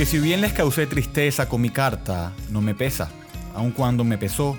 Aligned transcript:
Porque 0.00 0.12
si 0.12 0.18
bien 0.18 0.40
les 0.40 0.54
causé 0.54 0.86
tristeza 0.86 1.46
con 1.46 1.60
mi 1.60 1.68
carta, 1.68 2.32
no 2.48 2.62
me 2.62 2.74
pesa, 2.74 3.10
aun 3.54 3.70
cuando 3.70 4.02
me 4.02 4.16
pesó, 4.16 4.56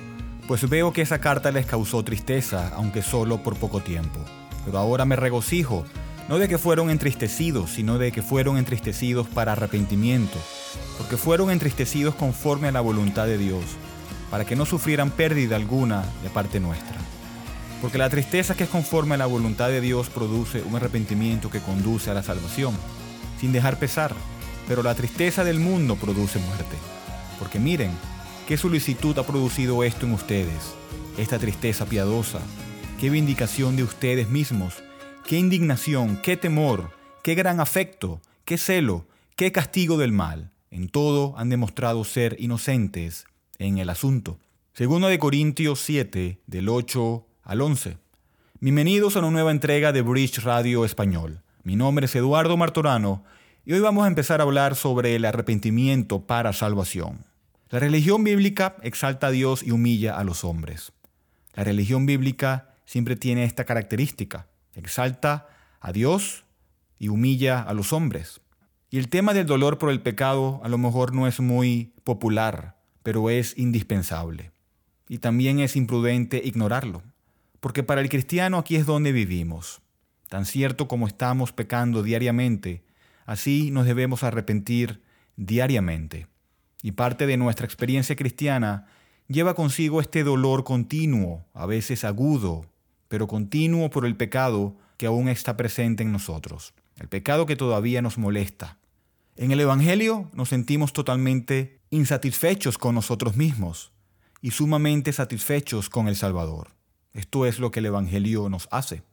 pues 0.47 0.69
veo 0.69 0.93
que 0.93 1.01
esa 1.01 1.19
carta 1.19 1.49
les 1.49 1.65
causó 1.65 2.03
tristeza, 2.03 2.71
aunque 2.75 3.01
solo 3.01 3.41
por 3.41 3.55
poco 3.55 3.79
tiempo. 3.79 4.19
Pero 4.65 4.77
ahora 4.77 5.03
me 5.03 5.15
regocijo, 5.15 5.83
no 6.29 6.37
de 6.37 6.47
que 6.47 6.59
fueron 6.59 6.91
entristecidos, 6.91 7.71
sino 7.71 7.97
de 7.97 8.11
que 8.11 8.21
fueron 8.21 8.59
entristecidos 8.59 9.25
para 9.29 9.53
arrepentimiento, 9.53 10.37
porque 10.99 11.17
fueron 11.17 11.49
entristecidos 11.49 12.13
conforme 12.13 12.67
a 12.67 12.73
la 12.73 12.81
voluntad 12.81 13.25
de 13.25 13.39
Dios, 13.39 13.63
para 14.29 14.45
que 14.45 14.55
no 14.55 14.67
sufrieran 14.67 15.09
pérdida 15.09 15.55
alguna 15.55 16.03
de 16.21 16.29
parte 16.29 16.59
nuestra. 16.59 16.97
Porque 17.81 17.97
la 17.97 18.11
tristeza 18.11 18.53
que 18.53 18.65
es 18.65 18.69
conforme 18.69 19.15
a 19.15 19.17
la 19.17 19.25
voluntad 19.25 19.69
de 19.69 19.81
Dios 19.81 20.07
produce 20.09 20.61
un 20.61 20.75
arrepentimiento 20.75 21.49
que 21.49 21.61
conduce 21.61 22.11
a 22.11 22.13
la 22.13 22.21
salvación, 22.21 22.75
sin 23.39 23.51
dejar 23.51 23.79
pesar, 23.79 24.13
pero 24.71 24.83
la 24.83 24.95
tristeza 24.95 25.43
del 25.43 25.59
mundo 25.59 25.97
produce 25.97 26.39
muerte. 26.39 26.77
Porque 27.39 27.59
miren, 27.59 27.91
qué 28.47 28.55
solicitud 28.55 29.19
ha 29.19 29.27
producido 29.27 29.83
esto 29.83 30.05
en 30.05 30.13
ustedes, 30.13 30.73
esta 31.17 31.37
tristeza 31.39 31.85
piadosa, 31.85 32.39
qué 32.97 33.09
vindicación 33.09 33.75
de 33.75 33.83
ustedes 33.83 34.29
mismos, 34.29 34.81
qué 35.27 35.37
indignación, 35.37 36.21
qué 36.23 36.37
temor, 36.37 36.91
qué 37.21 37.35
gran 37.35 37.59
afecto, 37.59 38.21
qué 38.45 38.57
celo, 38.57 39.05
qué 39.35 39.51
castigo 39.51 39.97
del 39.97 40.13
mal. 40.13 40.51
En 40.69 40.87
todo 40.87 41.37
han 41.37 41.49
demostrado 41.49 42.05
ser 42.05 42.37
inocentes 42.39 43.25
en 43.59 43.77
el 43.77 43.89
asunto. 43.89 44.39
Segundo 44.71 45.09
de 45.09 45.19
Corintios 45.19 45.81
7, 45.81 46.39
del 46.47 46.69
8 46.69 47.27
al 47.43 47.59
11. 47.59 47.97
Bienvenidos 48.61 49.17
a 49.17 49.19
una 49.19 49.31
nueva 49.31 49.51
entrega 49.51 49.91
de 49.91 50.01
Bridge 50.01 50.41
Radio 50.41 50.85
Español. 50.85 51.41
Mi 51.63 51.75
nombre 51.75 52.05
es 52.05 52.15
Eduardo 52.15 52.55
Martorano 52.55 53.25
y 53.65 53.73
hoy 53.73 53.79
vamos 53.79 54.05
a 54.05 54.07
empezar 54.07 54.39
a 54.39 54.43
hablar 54.43 54.75
sobre 54.75 55.15
el 55.15 55.25
arrepentimiento 55.25 56.25
para 56.25 56.51
salvación. 56.51 57.25
La 57.69 57.79
religión 57.79 58.23
bíblica 58.23 58.75
exalta 58.81 59.27
a 59.27 59.31
Dios 59.31 59.63
y 59.63 59.71
humilla 59.71 60.17
a 60.17 60.23
los 60.23 60.43
hombres. 60.43 60.93
La 61.53 61.63
religión 61.63 62.05
bíblica 62.05 62.73
siempre 62.85 63.15
tiene 63.15 63.43
esta 63.43 63.65
característica. 63.65 64.47
Exalta 64.73 65.47
a 65.79 65.91
Dios 65.91 66.43
y 66.97 67.09
humilla 67.09 67.61
a 67.61 67.73
los 67.73 67.93
hombres. 67.93 68.41
Y 68.89 68.97
el 68.97 69.09
tema 69.09 69.33
del 69.33 69.45
dolor 69.45 69.77
por 69.77 69.91
el 69.91 70.01
pecado 70.01 70.59
a 70.63 70.67
lo 70.67 70.77
mejor 70.77 71.13
no 71.13 71.27
es 71.27 71.39
muy 71.39 71.93
popular, 72.03 72.77
pero 73.03 73.29
es 73.29 73.57
indispensable. 73.57 74.51
Y 75.07 75.19
también 75.19 75.59
es 75.59 75.75
imprudente 75.75 76.41
ignorarlo. 76.43 77.03
Porque 77.59 77.83
para 77.83 78.01
el 78.01 78.09
cristiano 78.09 78.57
aquí 78.57 78.75
es 78.75 78.85
donde 78.85 79.11
vivimos. 79.11 79.81
Tan 80.29 80.45
cierto 80.45 80.87
como 80.87 81.07
estamos 81.07 81.53
pecando 81.53 82.01
diariamente, 82.01 82.83
Así 83.25 83.71
nos 83.71 83.85
debemos 83.85 84.23
arrepentir 84.23 85.01
diariamente. 85.35 86.27
Y 86.81 86.93
parte 86.93 87.27
de 87.27 87.37
nuestra 87.37 87.65
experiencia 87.65 88.15
cristiana 88.15 88.87
lleva 89.27 89.53
consigo 89.53 90.01
este 90.01 90.23
dolor 90.23 90.63
continuo, 90.63 91.45
a 91.53 91.65
veces 91.65 92.03
agudo, 92.03 92.65
pero 93.07 93.27
continuo 93.27 93.89
por 93.89 94.05
el 94.05 94.15
pecado 94.15 94.75
que 94.97 95.05
aún 95.05 95.29
está 95.29 95.57
presente 95.57 96.03
en 96.03 96.11
nosotros, 96.11 96.73
el 96.97 97.07
pecado 97.07 97.45
que 97.45 97.55
todavía 97.55 98.01
nos 98.01 98.17
molesta. 98.17 98.77
En 99.35 99.51
el 99.51 99.59
Evangelio 99.59 100.29
nos 100.33 100.49
sentimos 100.49 100.93
totalmente 100.93 101.79
insatisfechos 101.89 102.77
con 102.77 102.95
nosotros 102.95 103.35
mismos 103.35 103.91
y 104.41 104.51
sumamente 104.51 105.13
satisfechos 105.13 105.89
con 105.89 106.07
el 106.07 106.15
Salvador. 106.15 106.71
Esto 107.13 107.45
es 107.45 107.59
lo 107.59 107.71
que 107.71 107.79
el 107.79 107.87
Evangelio 107.87 108.49
nos 108.49 108.67
hace. 108.71 109.03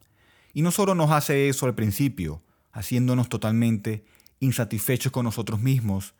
Y 0.53 0.63
no 0.63 0.71
solo 0.71 0.95
nos 0.95 1.11
hace 1.11 1.49
eso 1.49 1.67
al 1.67 1.75
principio, 1.75 2.43
haciéndonos 2.79 3.29
totalmente 3.29 4.05
insatisfechos 4.39 5.11
con 5.11 5.25
nosotros 5.25 5.61
mismos 5.61 6.15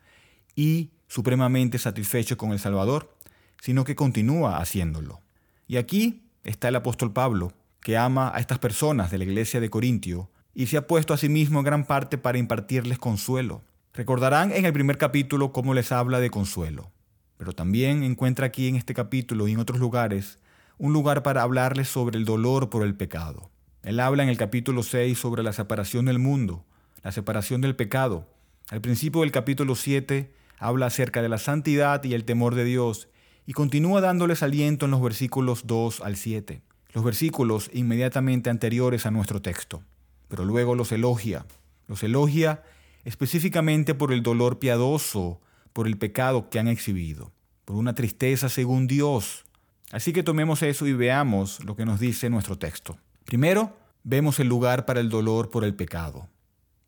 y 0.55 0.89
supremamente 1.07 1.77
satisfechos 1.77 2.37
con 2.37 2.51
el 2.51 2.59
Salvador, 2.59 3.15
sino 3.61 3.85
que 3.85 3.95
continúa 3.95 4.57
haciéndolo. 4.57 5.21
Y 5.67 5.77
aquí 5.77 6.23
está 6.43 6.67
el 6.67 6.75
apóstol 6.75 7.13
Pablo, 7.13 7.53
que 7.79 7.97
ama 7.97 8.31
a 8.35 8.39
estas 8.39 8.59
personas 8.59 9.09
de 9.09 9.19
la 9.19 9.23
iglesia 9.23 9.61
de 9.61 9.69
Corintio 9.69 10.29
y 10.53 10.67
se 10.67 10.75
ha 10.75 10.85
puesto 10.85 11.13
a 11.13 11.17
sí 11.17 11.29
mismo 11.29 11.59
en 11.59 11.65
gran 11.65 11.85
parte 11.85 12.17
para 12.17 12.37
impartirles 12.37 12.99
consuelo. 12.99 13.61
Recordarán 13.93 14.51
en 14.51 14.65
el 14.65 14.73
primer 14.73 14.97
capítulo 14.97 15.53
cómo 15.53 15.73
les 15.73 15.93
habla 15.93 16.19
de 16.19 16.29
consuelo, 16.29 16.91
pero 17.37 17.53
también 17.53 18.03
encuentra 18.03 18.47
aquí 18.47 18.67
en 18.67 18.75
este 18.75 18.93
capítulo 18.93 19.47
y 19.47 19.53
en 19.53 19.59
otros 19.59 19.79
lugares 19.79 20.39
un 20.77 20.91
lugar 20.91 21.23
para 21.23 21.41
hablarles 21.41 21.87
sobre 21.87 22.17
el 22.17 22.25
dolor 22.25 22.69
por 22.69 22.83
el 22.83 22.95
pecado. 22.95 23.49
Él 23.89 23.99
habla 24.01 24.21
en 24.21 24.29
el 24.29 24.37
capítulo 24.37 24.83
6 24.83 25.17
sobre 25.17 25.41
la 25.41 25.51
separación 25.51 26.05
del 26.05 26.19
mundo, 26.19 26.63
la 27.01 27.11
separación 27.11 27.59
del 27.59 27.75
pecado. 27.75 28.27
Al 28.69 28.81
principio 28.81 29.21
del 29.21 29.31
capítulo 29.31 29.73
7 29.73 30.31
habla 30.59 30.85
acerca 30.85 31.23
de 31.23 31.29
la 31.29 31.39
santidad 31.39 32.03
y 32.03 32.13
el 32.13 32.23
temor 32.23 32.53
de 32.53 32.65
Dios 32.65 33.09
y 33.47 33.53
continúa 33.53 33.99
dándoles 33.99 34.43
aliento 34.43 34.85
en 34.85 34.91
los 34.91 35.01
versículos 35.01 35.65
2 35.65 36.01
al 36.01 36.17
7, 36.17 36.61
los 36.93 37.03
versículos 37.03 37.71
inmediatamente 37.73 38.51
anteriores 38.51 39.07
a 39.07 39.11
nuestro 39.11 39.41
texto. 39.41 39.81
Pero 40.27 40.45
luego 40.45 40.75
los 40.75 40.91
elogia, 40.91 41.47
los 41.87 42.03
elogia 42.03 42.61
específicamente 43.05 43.95
por 43.95 44.13
el 44.13 44.21
dolor 44.21 44.59
piadoso, 44.59 45.41
por 45.73 45.87
el 45.87 45.97
pecado 45.97 46.51
que 46.51 46.59
han 46.59 46.67
exhibido, 46.67 47.31
por 47.65 47.75
una 47.75 47.95
tristeza 47.95 48.49
según 48.49 48.85
Dios. 48.85 49.45
Así 49.91 50.13
que 50.13 50.21
tomemos 50.21 50.61
eso 50.61 50.85
y 50.85 50.93
veamos 50.93 51.63
lo 51.65 51.75
que 51.75 51.87
nos 51.87 51.99
dice 51.99 52.29
nuestro 52.29 52.55
texto. 52.55 52.99
Primero, 53.29 53.77
vemos 54.03 54.39
el 54.39 54.47
lugar 54.47 54.87
para 54.87 55.01
el 55.01 55.09
dolor 55.09 55.51
por 55.51 55.63
el 55.63 55.75
pecado. 55.75 56.27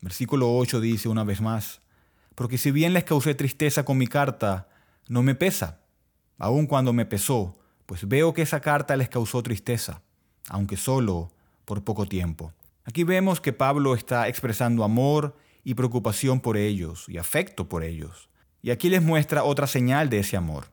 Versículo 0.00 0.52
8 0.56 0.80
dice 0.80 1.08
una 1.08 1.22
vez 1.22 1.40
más, 1.40 1.82
porque 2.34 2.58
si 2.58 2.72
bien 2.72 2.94
les 2.94 3.04
causé 3.04 3.36
tristeza 3.36 3.84
con 3.84 3.96
mi 3.96 4.08
carta, 4.08 4.68
no 5.06 5.22
me 5.22 5.36
pesa, 5.36 5.78
aun 6.38 6.66
cuando 6.66 6.92
me 6.92 7.06
pesó, 7.06 7.56
pues 7.86 8.08
veo 8.08 8.34
que 8.34 8.42
esa 8.42 8.58
carta 8.58 8.96
les 8.96 9.08
causó 9.08 9.40
tristeza, 9.44 10.02
aunque 10.48 10.76
solo 10.76 11.30
por 11.64 11.84
poco 11.84 12.06
tiempo. 12.06 12.52
Aquí 12.86 13.04
vemos 13.04 13.40
que 13.40 13.52
Pablo 13.52 13.94
está 13.94 14.26
expresando 14.26 14.82
amor 14.82 15.36
y 15.62 15.74
preocupación 15.74 16.40
por 16.40 16.56
ellos 16.56 17.04
y 17.08 17.18
afecto 17.18 17.68
por 17.68 17.84
ellos. 17.84 18.30
Y 18.62 18.72
aquí 18.72 18.88
les 18.88 19.00
muestra 19.00 19.44
otra 19.44 19.68
señal 19.68 20.10
de 20.10 20.18
ese 20.18 20.36
amor. 20.36 20.72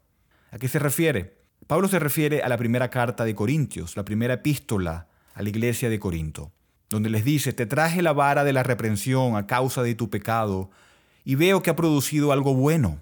¿A 0.49 0.57
qué 0.57 0.67
se 0.67 0.79
refiere? 0.79 1.37
Pablo 1.67 1.87
se 1.87 1.99
refiere 1.99 2.41
a 2.41 2.49
la 2.49 2.57
primera 2.57 2.89
carta 2.89 3.23
de 3.23 3.35
Corintios, 3.35 3.95
la 3.95 4.03
primera 4.03 4.33
epístola 4.33 5.05
a 5.39 5.41
la 5.41 5.49
iglesia 5.49 5.89
de 5.89 6.01
Corinto, 6.01 6.51
donde 6.89 7.09
les 7.09 7.23
dice, 7.23 7.53
te 7.53 7.65
traje 7.65 8.01
la 8.01 8.11
vara 8.11 8.43
de 8.43 8.51
la 8.51 8.61
reprensión 8.61 9.37
a 9.37 9.47
causa 9.47 9.81
de 9.83 9.95
tu 9.95 10.09
pecado, 10.09 10.69
y 11.23 11.35
veo 11.35 11.63
que 11.63 11.69
ha 11.69 11.77
producido 11.77 12.33
algo 12.33 12.53
bueno. 12.53 12.99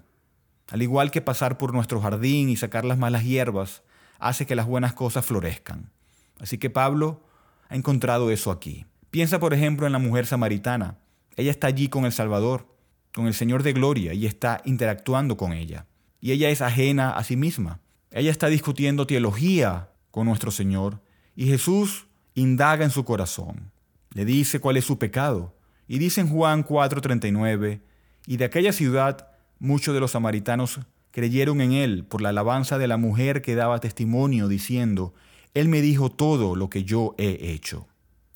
Al 0.70 0.80
igual 0.80 1.10
que 1.10 1.20
pasar 1.20 1.58
por 1.58 1.74
nuestro 1.74 2.00
jardín 2.00 2.48
y 2.48 2.56
sacar 2.56 2.84
las 2.84 2.96
malas 2.96 3.24
hierbas, 3.24 3.82
hace 4.20 4.46
que 4.46 4.54
las 4.54 4.66
buenas 4.66 4.92
cosas 4.92 5.26
florezcan. 5.26 5.90
Así 6.38 6.58
que 6.58 6.70
Pablo 6.70 7.24
ha 7.68 7.74
encontrado 7.74 8.30
eso 8.30 8.52
aquí. 8.52 8.86
Piensa, 9.10 9.40
por 9.40 9.52
ejemplo, 9.52 9.86
en 9.86 9.92
la 9.92 9.98
mujer 9.98 10.24
samaritana. 10.24 10.96
Ella 11.34 11.50
está 11.50 11.66
allí 11.66 11.88
con 11.88 12.04
el 12.04 12.12
Salvador, 12.12 12.72
con 13.12 13.26
el 13.26 13.34
Señor 13.34 13.64
de 13.64 13.72
Gloria, 13.72 14.14
y 14.14 14.26
está 14.26 14.62
interactuando 14.64 15.36
con 15.36 15.52
ella. 15.52 15.86
Y 16.20 16.30
ella 16.30 16.50
es 16.50 16.62
ajena 16.62 17.10
a 17.10 17.24
sí 17.24 17.34
misma. 17.34 17.80
Ella 18.12 18.30
está 18.30 18.46
discutiendo 18.46 19.08
teología 19.08 19.90
con 20.12 20.26
nuestro 20.26 20.52
Señor, 20.52 21.00
y 21.34 21.46
Jesús 21.46 22.07
indaga 22.38 22.84
en 22.84 22.90
su 22.90 23.04
corazón, 23.04 23.70
le 24.12 24.24
dice 24.24 24.60
cuál 24.60 24.76
es 24.76 24.84
su 24.84 24.98
pecado, 24.98 25.54
y 25.86 25.98
dice 25.98 26.20
en 26.20 26.28
Juan 26.28 26.64
4:39, 26.64 27.80
y 28.26 28.36
de 28.36 28.44
aquella 28.44 28.72
ciudad 28.72 29.28
muchos 29.58 29.94
de 29.94 30.00
los 30.00 30.12
samaritanos 30.12 30.80
creyeron 31.10 31.60
en 31.60 31.72
él 31.72 32.04
por 32.04 32.20
la 32.20 32.28
alabanza 32.28 32.78
de 32.78 32.86
la 32.86 32.96
mujer 32.96 33.42
que 33.42 33.54
daba 33.54 33.80
testimonio 33.80 34.48
diciendo, 34.48 35.14
Él 35.54 35.68
me 35.68 35.80
dijo 35.80 36.10
todo 36.10 36.54
lo 36.54 36.70
que 36.70 36.84
yo 36.84 37.14
he 37.18 37.52
hecho. 37.52 37.88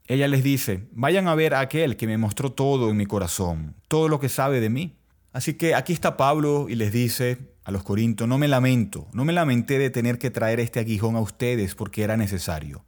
Ella 0.09 0.27
les 0.27 0.43
dice, 0.43 0.89
vayan 0.93 1.29
a 1.29 1.35
ver 1.35 1.55
a 1.55 1.61
aquel 1.61 1.97
que 1.97 2.07
me 2.07 2.19
mostró 2.19 2.53
todo 2.53 2.91
en 2.91 2.97
mi 2.97 3.07
corazón, 3.07 3.77
todo 3.87 4.09
lo 4.09 4.19
que 4.19 4.29
sabe 4.29 4.61
de 4.61 4.71
mí. 4.71 4.97
Así 5.33 5.55
que 5.55 5.75
aquí 5.75 5.93
está 5.93 6.17
Pablo 6.17 6.67
y 6.69 6.75
les 6.75 6.93
dice 6.93 7.39
a 7.65 7.71
los 7.71 7.85
corintios, 7.85 8.29
no 8.29 8.39
me 8.39 8.49
lamento, 8.49 9.07
no 9.13 9.25
me 9.25 9.33
lamenté 9.33 9.79
de 9.79 9.91
tener 9.91 10.19
que 10.19 10.31
traer 10.31 10.59
este 10.59 10.81
aguijón 10.81 11.15
a 11.15 11.21
ustedes 11.21 11.75
porque 11.75 12.03
era 12.03 12.17
necesario 12.17 12.85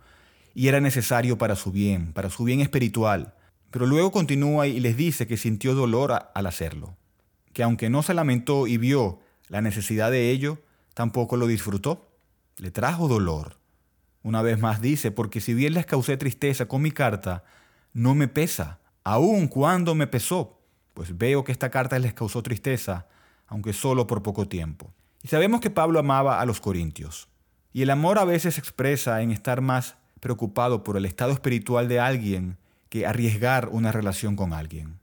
y 0.54 0.68
era 0.68 0.80
necesario 0.80 1.36
para 1.36 1.56
su 1.56 1.72
bien, 1.72 2.12
para 2.12 2.30
su 2.30 2.44
bien 2.44 2.60
espiritual. 2.60 3.34
Pero 3.70 3.86
luego 3.86 4.12
continúa 4.12 4.68
y 4.68 4.78
les 4.78 4.96
dice 4.96 5.26
que 5.26 5.36
sintió 5.36 5.74
dolor 5.74 6.30
al 6.32 6.46
hacerlo, 6.46 6.96
que 7.52 7.64
aunque 7.64 7.90
no 7.90 8.02
se 8.02 8.14
lamentó 8.14 8.68
y 8.68 8.78
vio 8.78 9.18
la 9.48 9.60
necesidad 9.60 10.12
de 10.12 10.30
ello, 10.30 10.58
tampoco 10.94 11.36
lo 11.36 11.48
disfrutó. 11.48 12.08
Le 12.56 12.70
trajo 12.70 13.08
dolor. 13.08 13.58
Una 14.22 14.42
vez 14.42 14.60
más 14.60 14.80
dice, 14.80 15.10
porque 15.10 15.40
si 15.40 15.54
bien 15.54 15.74
les 15.74 15.86
causé 15.86 16.16
tristeza 16.16 16.66
con 16.66 16.82
mi 16.82 16.92
carta, 16.92 17.44
no 17.92 18.14
me 18.14 18.28
pesa, 18.28 18.78
aun 19.02 19.48
cuando 19.48 19.94
me 19.94 20.06
pesó, 20.06 20.60
pues 20.94 21.18
veo 21.18 21.42
que 21.42 21.52
esta 21.52 21.70
carta 21.70 21.98
les 21.98 22.14
causó 22.14 22.42
tristeza, 22.42 23.08
aunque 23.48 23.72
solo 23.72 24.06
por 24.06 24.22
poco 24.22 24.48
tiempo. 24.48 24.94
Y 25.22 25.28
sabemos 25.28 25.60
que 25.60 25.70
Pablo 25.70 25.98
amaba 25.98 26.40
a 26.40 26.46
los 26.46 26.60
corintios. 26.60 27.28
Y 27.72 27.82
el 27.82 27.90
amor 27.90 28.18
a 28.18 28.24
veces 28.24 28.54
se 28.54 28.60
expresa 28.60 29.20
en 29.20 29.32
estar 29.32 29.60
más 29.60 29.96
preocupado 30.24 30.84
por 30.84 30.96
el 30.96 31.04
estado 31.04 31.32
espiritual 31.32 31.86
de 31.86 32.00
alguien 32.00 32.56
que 32.88 33.04
arriesgar 33.06 33.68
una 33.68 33.92
relación 33.92 34.36
con 34.36 34.54
alguien. 34.54 34.98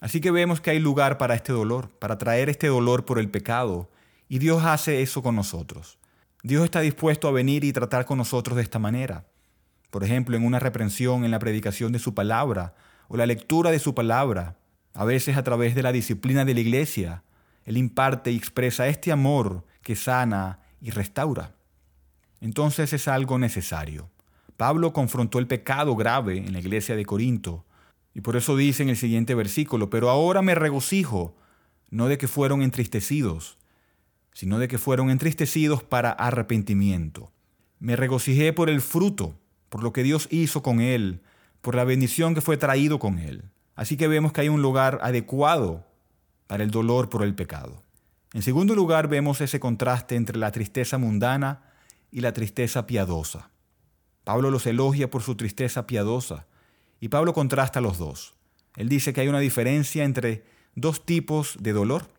Así 0.00 0.20
que 0.20 0.30
vemos 0.30 0.60
que 0.60 0.70
hay 0.70 0.80
lugar 0.80 1.16
para 1.16 1.34
este 1.34 1.54
dolor, 1.54 1.88
para 1.98 2.18
traer 2.18 2.50
este 2.50 2.66
dolor 2.66 3.06
por 3.06 3.18
el 3.18 3.30
pecado, 3.30 3.88
y 4.28 4.38
Dios 4.38 4.64
hace 4.64 5.00
eso 5.00 5.22
con 5.22 5.34
nosotros. 5.34 5.98
Dios 6.42 6.62
está 6.62 6.80
dispuesto 6.80 7.26
a 7.26 7.32
venir 7.32 7.64
y 7.64 7.72
tratar 7.72 8.04
con 8.04 8.18
nosotros 8.18 8.54
de 8.54 8.64
esta 8.64 8.78
manera. 8.78 9.24
Por 9.90 10.04
ejemplo, 10.04 10.36
en 10.36 10.44
una 10.44 10.58
reprensión, 10.58 11.24
en 11.24 11.30
la 11.30 11.38
predicación 11.38 11.90
de 11.90 11.98
su 11.98 12.12
palabra 12.12 12.74
o 13.08 13.16
la 13.16 13.24
lectura 13.24 13.70
de 13.70 13.78
su 13.78 13.94
palabra, 13.94 14.58
a 14.92 15.06
veces 15.06 15.38
a 15.38 15.42
través 15.42 15.74
de 15.74 15.84
la 15.84 15.92
disciplina 15.92 16.44
de 16.44 16.52
la 16.52 16.60
iglesia, 16.60 17.22
Él 17.64 17.78
imparte 17.78 18.30
y 18.30 18.36
expresa 18.36 18.88
este 18.88 19.10
amor 19.10 19.64
que 19.80 19.96
sana 19.96 20.60
y 20.82 20.90
restaura. 20.90 21.54
Entonces 22.42 22.92
es 22.92 23.08
algo 23.08 23.38
necesario. 23.38 24.10
Pablo 24.56 24.92
confrontó 24.92 25.38
el 25.38 25.46
pecado 25.46 25.96
grave 25.96 26.38
en 26.38 26.52
la 26.52 26.60
iglesia 26.60 26.96
de 26.96 27.04
Corinto 27.04 27.64
y 28.14 28.22
por 28.22 28.36
eso 28.36 28.56
dice 28.56 28.82
en 28.82 28.88
el 28.88 28.96
siguiente 28.96 29.34
versículo, 29.34 29.90
pero 29.90 30.08
ahora 30.08 30.40
me 30.40 30.54
regocijo, 30.54 31.36
no 31.90 32.08
de 32.08 32.16
que 32.16 32.28
fueron 32.28 32.62
entristecidos, 32.62 33.58
sino 34.32 34.58
de 34.58 34.68
que 34.68 34.78
fueron 34.78 35.10
entristecidos 35.10 35.82
para 35.82 36.10
arrepentimiento. 36.10 37.30
Me 37.78 37.94
regocijé 37.94 38.54
por 38.54 38.70
el 38.70 38.80
fruto, 38.80 39.38
por 39.68 39.82
lo 39.82 39.92
que 39.92 40.02
Dios 40.02 40.28
hizo 40.30 40.62
con 40.62 40.80
él, 40.80 41.20
por 41.60 41.74
la 41.74 41.84
bendición 41.84 42.34
que 42.34 42.40
fue 42.40 42.56
traído 42.56 42.98
con 42.98 43.18
él. 43.18 43.50
Así 43.74 43.98
que 43.98 44.08
vemos 44.08 44.32
que 44.32 44.40
hay 44.40 44.48
un 44.48 44.62
lugar 44.62 44.98
adecuado 45.02 45.86
para 46.46 46.64
el 46.64 46.70
dolor 46.70 47.10
por 47.10 47.22
el 47.22 47.34
pecado. 47.34 47.82
En 48.32 48.42
segundo 48.42 48.74
lugar, 48.74 49.08
vemos 49.08 49.42
ese 49.42 49.60
contraste 49.60 50.16
entre 50.16 50.38
la 50.38 50.52
tristeza 50.52 50.96
mundana 50.96 51.62
y 52.10 52.20
la 52.20 52.32
tristeza 52.32 52.86
piadosa. 52.86 53.50
Pablo 54.26 54.50
los 54.50 54.66
elogia 54.66 55.08
por 55.08 55.22
su 55.22 55.36
tristeza 55.36 55.86
piadosa 55.86 56.48
y 56.98 57.10
Pablo 57.10 57.32
contrasta 57.32 57.80
los 57.80 57.96
dos. 57.96 58.34
Él 58.74 58.88
dice 58.88 59.12
que 59.12 59.20
hay 59.20 59.28
una 59.28 59.38
diferencia 59.38 60.02
entre 60.02 60.44
dos 60.74 61.06
tipos 61.06 61.56
de 61.60 61.72
dolor 61.72 62.10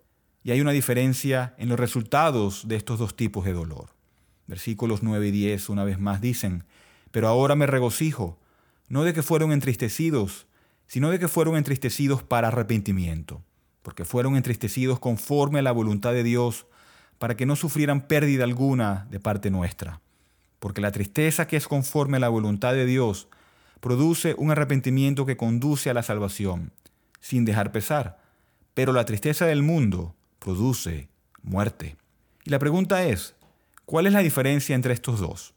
y 0.42 0.52
hay 0.52 0.62
una 0.62 0.72
diferencia 0.72 1.54
en 1.58 1.68
los 1.68 1.78
resultados 1.78 2.66
de 2.66 2.78
estos 2.78 2.98
dos 2.98 3.18
tipos 3.18 3.44
de 3.44 3.52
dolor. 3.52 3.90
Versículos 4.48 5.04
9 5.04 5.28
y 5.28 5.32
10 5.32 5.68
una 5.68 5.84
vez 5.84 6.00
más 6.00 6.22
dicen, 6.22 6.64
pero 7.12 7.28
ahora 7.28 7.56
me 7.56 7.68
regocijo, 7.68 8.40
no 8.88 9.04
de 9.04 9.14
que 9.14 9.22
fueron 9.22 9.52
entristecidos, 9.52 10.48
sino 10.88 11.10
de 11.10 11.20
que 11.20 11.28
fueron 11.28 11.58
entristecidos 11.58 12.24
para 12.24 12.48
arrepentimiento, 12.48 13.44
porque 13.82 14.06
fueron 14.06 14.38
entristecidos 14.38 15.02
conforme 15.02 15.60
a 15.60 15.64
la 15.64 15.74
voluntad 15.74 16.14
de 16.14 16.24
Dios, 16.24 16.68
para 17.20 17.36
que 17.36 17.46
no 17.46 17.58
sufrieran 17.58 18.08
pérdida 18.08 18.46
alguna 18.46 19.10
de 19.12 19.20
parte 19.20 19.52
nuestra. 19.52 20.00
Porque 20.60 20.82
la 20.82 20.92
tristeza 20.92 21.48
que 21.48 21.58
es 21.58 21.68
conforme 21.68 22.18
a 22.18 22.22
la 22.22 22.30
voluntad 22.30 22.74
de 22.74 22.86
Dios 22.86 23.28
produce 23.80 24.36
un 24.38 24.52
arrepentimiento 24.52 25.26
que 25.26 25.38
conduce 25.38 25.90
a 25.90 25.94
la 25.94 26.04
salvación, 26.04 26.72
sin 27.20 27.46
dejar 27.46 27.72
pesar, 27.72 28.20
pero 28.74 28.94
la 28.94 29.06
tristeza 29.06 29.46
del 29.46 29.64
mundo 29.64 30.16
produce 30.40 31.10
muerte. 31.44 31.96
Y 32.44 32.50
la 32.50 32.60
pregunta 32.60 33.04
es, 33.04 33.36
¿cuál 33.86 34.08
es 34.08 34.14
la 34.14 34.20
diferencia 34.20 34.76
entre 34.76 34.94
estos 34.94 35.20
dos? 35.20 35.54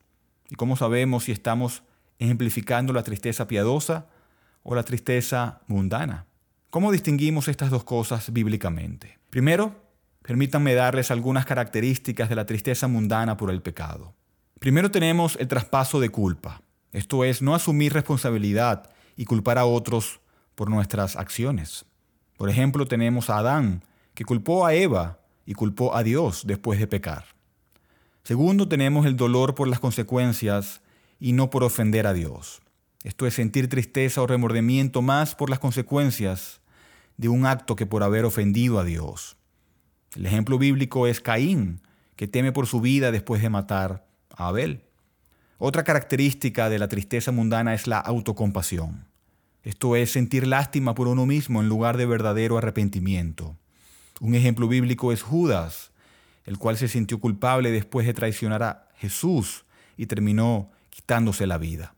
¿Y 0.48 0.54
cómo 0.56 0.76
sabemos 0.76 1.24
si 1.24 1.32
estamos 1.32 1.82
ejemplificando 2.18 2.92
la 2.92 3.02
tristeza 3.02 3.46
piadosa 3.46 4.06
o 4.62 4.74
la 4.74 4.82
tristeza 4.82 5.60
mundana? 5.66 6.26
¿Cómo 6.70 6.92
distinguimos 6.92 7.48
estas 7.48 7.70
dos 7.70 7.84
cosas 7.84 8.32
bíblicamente? 8.32 9.18
Primero, 9.30 9.74
permítanme 10.22 10.74
darles 10.74 11.10
algunas 11.10 11.46
características 11.46 12.28
de 12.28 12.36
la 12.36 12.46
tristeza 12.46 12.88
mundana 12.88 13.36
por 13.36 13.50
el 13.50 13.62
pecado. 13.62 14.14
Primero 14.60 14.90
tenemos 14.90 15.36
el 15.40 15.48
traspaso 15.48 16.00
de 16.00 16.10
culpa, 16.10 16.60
esto 16.92 17.24
es, 17.24 17.40
no 17.40 17.54
asumir 17.54 17.94
responsabilidad 17.94 18.90
y 19.16 19.24
culpar 19.24 19.56
a 19.56 19.64
otros 19.64 20.20
por 20.54 20.68
nuestras 20.68 21.16
acciones. 21.16 21.86
Por 22.36 22.50
ejemplo, 22.50 22.86
tenemos 22.86 23.30
a 23.30 23.38
Adán, 23.38 23.82
que 24.12 24.26
culpó 24.26 24.66
a 24.66 24.74
Eva 24.74 25.18
y 25.46 25.54
culpó 25.54 25.96
a 25.96 26.02
Dios 26.02 26.42
después 26.46 26.78
de 26.78 26.86
pecar. 26.86 27.24
Segundo, 28.22 28.68
tenemos 28.68 29.06
el 29.06 29.16
dolor 29.16 29.54
por 29.54 29.66
las 29.66 29.80
consecuencias 29.80 30.82
y 31.18 31.32
no 31.32 31.48
por 31.48 31.64
ofender 31.64 32.06
a 32.06 32.12
Dios. 32.12 32.60
Esto 33.02 33.26
es 33.26 33.32
sentir 33.32 33.70
tristeza 33.70 34.20
o 34.20 34.26
remordimiento 34.26 35.00
más 35.00 35.34
por 35.34 35.48
las 35.48 35.58
consecuencias 35.58 36.60
de 37.16 37.30
un 37.30 37.46
acto 37.46 37.76
que 37.76 37.86
por 37.86 38.02
haber 38.02 38.26
ofendido 38.26 38.78
a 38.78 38.84
Dios. 38.84 39.38
El 40.14 40.26
ejemplo 40.26 40.58
bíblico 40.58 41.06
es 41.06 41.22
Caín, 41.22 41.80
que 42.14 42.28
teme 42.28 42.52
por 42.52 42.66
su 42.66 42.82
vida 42.82 43.10
después 43.10 43.40
de 43.40 43.48
matar 43.48 44.09
Abel. 44.48 44.84
Otra 45.58 45.84
característica 45.84 46.70
de 46.70 46.78
la 46.78 46.88
tristeza 46.88 47.32
mundana 47.32 47.74
es 47.74 47.86
la 47.86 47.98
autocompasión. 47.98 49.06
Esto 49.62 49.94
es 49.94 50.10
sentir 50.10 50.46
lástima 50.46 50.94
por 50.94 51.06
uno 51.06 51.26
mismo 51.26 51.60
en 51.60 51.68
lugar 51.68 51.98
de 51.98 52.06
verdadero 52.06 52.56
arrepentimiento. 52.56 53.58
Un 54.20 54.34
ejemplo 54.34 54.68
bíblico 54.68 55.12
es 55.12 55.22
Judas, 55.22 55.92
el 56.44 56.56
cual 56.56 56.78
se 56.78 56.88
sintió 56.88 57.20
culpable 57.20 57.70
después 57.70 58.06
de 58.06 58.14
traicionar 58.14 58.62
a 58.62 58.88
Jesús 58.96 59.66
y 59.98 60.06
terminó 60.06 60.70
quitándose 60.88 61.46
la 61.46 61.58
vida. 61.58 61.94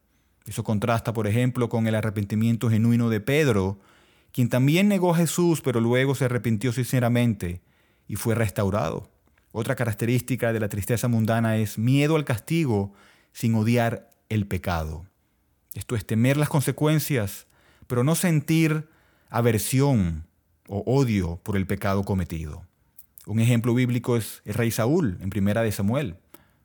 Eso 0.46 0.64
contrasta, 0.64 1.12
por 1.12 1.28
ejemplo, 1.28 1.68
con 1.68 1.86
el 1.86 1.94
arrepentimiento 1.94 2.68
genuino 2.68 3.10
de 3.10 3.20
Pedro, 3.20 3.78
quien 4.32 4.48
también 4.48 4.88
negó 4.88 5.14
a 5.14 5.18
Jesús, 5.18 5.60
pero 5.60 5.80
luego 5.80 6.16
se 6.16 6.24
arrepintió 6.24 6.72
sinceramente 6.72 7.60
y 8.08 8.16
fue 8.16 8.34
restaurado. 8.34 9.11
Otra 9.52 9.76
característica 9.76 10.52
de 10.52 10.60
la 10.60 10.68
tristeza 10.68 11.08
mundana 11.08 11.56
es 11.58 11.78
miedo 11.78 12.16
al 12.16 12.24
castigo 12.24 12.92
sin 13.32 13.54
odiar 13.54 14.10
el 14.28 14.46
pecado. 14.46 15.06
Esto 15.74 15.94
es 15.94 16.06
temer 16.06 16.36
las 16.36 16.48
consecuencias, 16.48 17.46
pero 17.86 18.02
no 18.02 18.14
sentir 18.14 18.88
aversión 19.28 20.26
o 20.68 20.82
odio 20.86 21.40
por 21.42 21.56
el 21.56 21.66
pecado 21.66 22.02
cometido. 22.02 22.66
Un 23.26 23.40
ejemplo 23.40 23.74
bíblico 23.74 24.16
es 24.16 24.42
el 24.44 24.54
rey 24.54 24.70
Saúl 24.70 25.18
en 25.20 25.30
Primera 25.30 25.62
de 25.62 25.72
Samuel. 25.72 26.16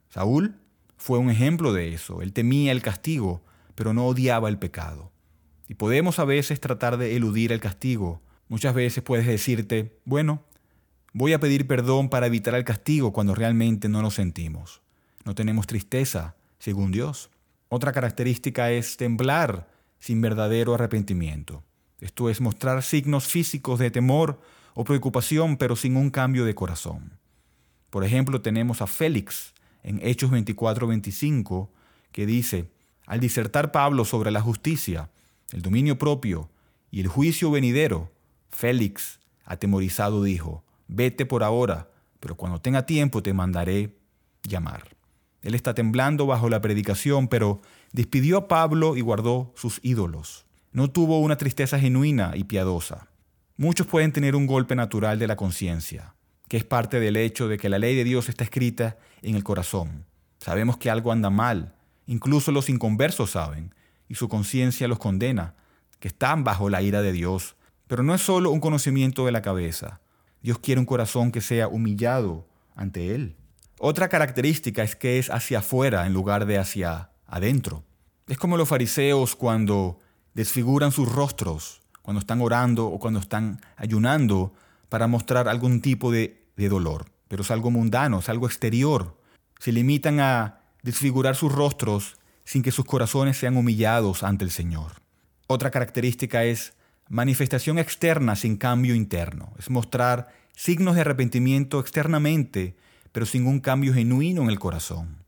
Saúl 0.09 0.55
fue 0.97 1.19
un 1.19 1.29
ejemplo 1.29 1.73
de 1.73 1.93
eso. 1.93 2.21
Él 2.21 2.33
temía 2.33 2.71
el 2.71 2.81
castigo, 2.81 3.43
pero 3.75 3.93
no 3.93 4.07
odiaba 4.07 4.49
el 4.49 4.57
pecado. 4.57 5.11
Y 5.67 5.75
podemos 5.75 6.19
a 6.19 6.25
veces 6.25 6.59
tratar 6.59 6.97
de 6.97 7.15
eludir 7.15 7.51
el 7.51 7.59
castigo. 7.59 8.21
Muchas 8.47 8.73
veces 8.73 9.03
puedes 9.03 9.27
decirte, 9.27 9.99
bueno, 10.05 10.43
voy 11.17 11.33
a 11.33 11.39
pedir 11.39 11.65
perdón 11.65 12.09
para 12.09 12.27
evitar 12.27 12.53
el 12.53 12.63
castigo 12.63 13.11
cuando 13.11 13.33
realmente 13.33 13.89
no 13.89 14.03
lo 14.03 14.11
sentimos. 14.11 14.83
No 15.25 15.33
tenemos 15.33 15.65
tristeza, 15.65 16.35
según 16.59 16.91
Dios. 16.91 17.31
Otra 17.69 17.91
característica 17.91 18.69
es 18.69 18.97
temblar 18.97 19.67
sin 19.99 20.21
verdadero 20.21 20.75
arrepentimiento. 20.75 21.63
Esto 22.01 22.29
es 22.29 22.39
mostrar 22.39 22.83
signos 22.83 23.25
físicos 23.25 23.79
de 23.79 23.89
temor 23.89 24.39
o 24.75 24.83
preocupación, 24.83 25.57
pero 25.57 25.75
sin 25.75 25.97
un 25.97 26.11
cambio 26.11 26.45
de 26.45 26.53
corazón. 26.53 27.13
Por 27.89 28.03
ejemplo, 28.03 28.41
tenemos 28.43 28.83
a 28.83 28.87
Félix 28.87 29.55
en 29.81 29.99
Hechos 30.03 30.29
24-25, 30.29 31.69
que 32.11 32.27
dice, 32.27 32.69
al 33.07 33.19
disertar 33.19 33.71
Pablo 33.71 34.05
sobre 34.05 34.29
la 34.29 34.41
justicia, 34.41 35.09
el 35.51 35.63
dominio 35.63 35.97
propio 35.97 36.51
y 36.91 36.99
el 36.99 37.07
juicio 37.07 37.49
venidero, 37.49 38.11
Félix, 38.51 39.19
atemorizado, 39.45 40.23
dijo, 40.23 40.63
vete 40.87 41.25
por 41.25 41.43
ahora, 41.43 41.89
pero 42.19 42.35
cuando 42.35 42.59
tenga 42.59 42.85
tiempo 42.85 43.21
te 43.23 43.33
mandaré 43.33 43.95
llamar. 44.43 44.95
Él 45.41 45.55
está 45.55 45.73
temblando 45.73 46.25
bajo 46.25 46.49
la 46.49 46.61
predicación, 46.61 47.27
pero 47.27 47.61
despidió 47.91 48.37
a 48.37 48.47
Pablo 48.47 48.97
y 48.97 49.01
guardó 49.01 49.53
sus 49.55 49.79
ídolos 49.83 50.47
no 50.77 50.91
tuvo 50.91 51.19
una 51.21 51.37
tristeza 51.37 51.79
genuina 51.79 52.33
y 52.35 52.43
piadosa. 52.43 53.07
Muchos 53.55 53.87
pueden 53.87 54.11
tener 54.11 54.35
un 54.35 54.45
golpe 54.45 54.75
natural 54.75 55.17
de 55.17 55.25
la 55.25 55.35
conciencia, 55.35 56.13
que 56.47 56.57
es 56.57 56.63
parte 56.63 56.99
del 56.99 57.17
hecho 57.17 57.47
de 57.47 57.57
que 57.57 57.67
la 57.67 57.79
ley 57.79 57.95
de 57.95 58.03
Dios 58.03 58.29
está 58.29 58.43
escrita 58.43 58.97
en 59.23 59.35
el 59.35 59.43
corazón. 59.43 60.05
Sabemos 60.37 60.77
que 60.77 60.91
algo 60.91 61.11
anda 61.11 61.31
mal, 61.31 61.73
incluso 62.05 62.51
los 62.51 62.69
inconversos 62.69 63.31
saben, 63.31 63.73
y 64.07 64.13
su 64.13 64.29
conciencia 64.29 64.87
los 64.87 64.99
condena, 64.99 65.55
que 65.99 66.09
están 66.09 66.43
bajo 66.43 66.69
la 66.69 66.83
ira 66.83 67.01
de 67.01 67.11
Dios. 67.11 67.55
Pero 67.87 68.03
no 68.03 68.13
es 68.13 68.21
solo 68.21 68.51
un 68.51 68.59
conocimiento 68.59 69.25
de 69.25 69.31
la 69.31 69.41
cabeza. 69.41 69.99
Dios 70.47 70.59
quiere 70.59 70.79
un 70.79 70.85
corazón 70.85 71.33
que 71.33 71.41
sea 71.41 71.67
humillado 71.67 72.47
ante 72.73 73.13
Él. 73.13 73.35
Otra 73.79 74.07
característica 74.07 74.81
es 74.81 74.95
que 74.95 75.19
es 75.19 75.29
hacia 75.29 75.59
afuera 75.59 76.07
en 76.07 76.13
lugar 76.13 76.45
de 76.45 76.57
hacia 76.57 77.09
adentro. 77.25 77.83
Es 78.29 78.37
como 78.37 78.55
los 78.55 78.69
fariseos 78.69 79.35
cuando 79.35 79.99
desfiguran 80.35 80.93
sus 80.93 81.11
rostros 81.11 81.81
cuando 82.01 82.21
están 82.21 82.39
orando 82.39 82.87
o 82.87 82.97
cuando 82.97 83.19
están 83.19 83.59
ayunando 83.75 84.53
para 84.87 85.07
mostrar 85.07 85.49
algún 85.49 85.81
tipo 85.81 86.13
de, 86.13 86.47
dolor. 86.55 87.11
Pero 87.27 87.41
es 87.41 87.51
algo 87.51 87.69
mundano, 87.69 88.19
es 88.19 88.29
algo 88.29 88.47
exterior. 88.47 89.19
Se 89.59 89.73
limitan 89.73 90.21
a 90.21 90.61
desfigurar 90.81 91.35
sus 91.35 91.51
rostros 91.51 92.15
sin 92.45 92.63
que 92.63 92.71
sus 92.71 92.85
corazones 92.85 93.37
sean 93.37 93.57
humillados 93.57 94.23
ante 94.23 94.45
el 94.45 94.51
Señor. 94.51 94.93
Otra 95.47 95.71
característica 95.71 96.45
es 96.45 96.73
manifestación 97.09 97.79
externa 97.79 98.35
sin 98.35 98.57
cambio 98.57 98.95
interno. 98.95 99.53
Es 99.57 99.69
mostrar 99.69 100.29
signos 100.55 100.95
de 100.95 101.01
arrepentimiento 101.01 101.79
externamente, 101.79 102.75
pero 103.11 103.25
sin 103.25 103.47
un 103.47 103.59
cambio 103.59 103.93
genuino 103.93 104.43
en 104.43 104.49
el 104.49 104.59
corazón. 104.59 105.23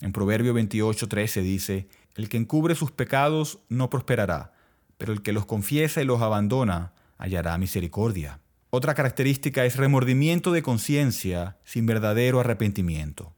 En 0.00 0.12
Proverbio 0.12 0.54
28:13 0.54 1.42
dice, 1.42 1.88
el 2.14 2.28
que 2.28 2.36
encubre 2.36 2.74
sus 2.74 2.90
pecados 2.90 3.60
no 3.68 3.90
prosperará, 3.90 4.52
pero 4.98 5.12
el 5.12 5.22
que 5.22 5.32
los 5.32 5.46
confiesa 5.46 6.02
y 6.02 6.04
los 6.04 6.20
abandona 6.20 6.92
hallará 7.18 7.56
misericordia. 7.58 8.40
Otra 8.70 8.94
característica 8.94 9.64
es 9.64 9.76
remordimiento 9.76 10.50
de 10.52 10.62
conciencia 10.62 11.58
sin 11.64 11.86
verdadero 11.86 12.40
arrepentimiento. 12.40 13.34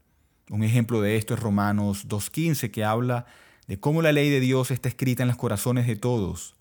Un 0.49 0.63
ejemplo 0.63 1.01
de 1.01 1.17
esto 1.17 1.35
es 1.35 1.41
Romanos 1.41 2.09
2.15 2.09 2.71
que 2.71 2.85
habla 2.85 3.27
de 3.67 3.81
cómo 3.81 4.03
la 4.03 4.13
ley 4.13 4.31
de 4.31 4.41
Dios 4.41 4.71
está 4.71 4.89
escrita 4.89 5.23
en 5.23 5.29
los 5.29 5.37
corazones 5.37 5.87
de 5.87 5.97
todos 5.97 6.55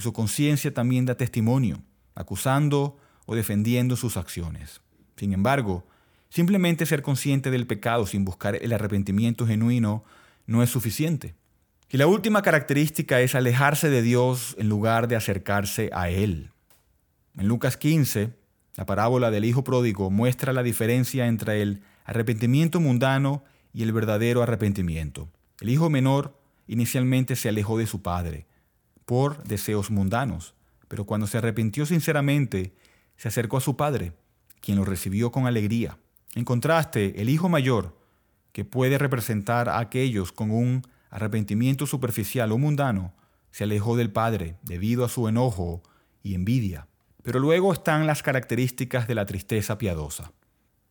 su 0.00 0.12
conciencia 0.12 0.72
también 0.72 1.06
da 1.06 1.16
testimonio, 1.16 1.82
acusando 2.14 2.98
o 3.26 3.34
defendiendo 3.34 3.96
sus 3.96 4.16
acciones. 4.16 4.80
Sin 5.16 5.32
embargo, 5.32 5.86
simplemente 6.28 6.86
ser 6.86 7.02
consciente 7.02 7.50
del 7.50 7.66
pecado 7.66 8.06
sin 8.06 8.24
buscar 8.24 8.56
el 8.56 8.72
arrepentimiento 8.72 9.46
genuino 9.46 10.04
no 10.46 10.62
es 10.62 10.70
suficiente. 10.70 11.34
Y 11.90 11.96
la 11.96 12.06
última 12.06 12.42
característica 12.42 13.20
es 13.20 13.34
alejarse 13.34 13.90
de 13.90 14.02
Dios 14.02 14.54
en 14.58 14.68
lugar 14.68 15.08
de 15.08 15.16
acercarse 15.16 15.90
a 15.92 16.08
Él. 16.08 16.50
En 17.36 17.48
Lucas 17.48 17.76
15, 17.76 18.30
la 18.76 18.86
parábola 18.86 19.30
del 19.30 19.44
Hijo 19.44 19.64
Pródigo 19.64 20.10
muestra 20.10 20.52
la 20.52 20.62
diferencia 20.62 21.26
entre 21.26 21.62
el 21.62 21.82
arrepentimiento 22.04 22.80
mundano 22.80 23.44
y 23.72 23.82
el 23.82 23.92
verdadero 23.92 24.42
arrepentimiento. 24.42 25.28
El 25.60 25.70
hijo 25.70 25.90
menor 25.90 26.36
inicialmente 26.66 27.36
se 27.36 27.48
alejó 27.48 27.76
de 27.78 27.86
su 27.86 28.02
padre 28.02 28.46
por 29.10 29.42
deseos 29.42 29.90
mundanos, 29.90 30.54
pero 30.86 31.04
cuando 31.04 31.26
se 31.26 31.38
arrepintió 31.38 31.84
sinceramente, 31.84 32.76
se 33.16 33.26
acercó 33.26 33.56
a 33.56 33.60
su 33.60 33.76
padre, 33.76 34.12
quien 34.60 34.78
lo 34.78 34.84
recibió 34.84 35.32
con 35.32 35.48
alegría. 35.48 35.98
En 36.36 36.44
contraste, 36.44 37.20
el 37.20 37.28
hijo 37.28 37.48
mayor, 37.48 37.98
que 38.52 38.64
puede 38.64 38.98
representar 38.98 39.68
a 39.68 39.80
aquellos 39.80 40.30
con 40.30 40.52
un 40.52 40.86
arrepentimiento 41.10 41.88
superficial 41.88 42.52
o 42.52 42.58
mundano, 42.58 43.12
se 43.50 43.64
alejó 43.64 43.96
del 43.96 44.12
padre 44.12 44.54
debido 44.62 45.04
a 45.04 45.08
su 45.08 45.26
enojo 45.26 45.82
y 46.22 46.36
envidia. 46.36 46.86
Pero 47.24 47.40
luego 47.40 47.72
están 47.72 48.06
las 48.06 48.22
características 48.22 49.08
de 49.08 49.16
la 49.16 49.26
tristeza 49.26 49.76
piadosa. 49.76 50.30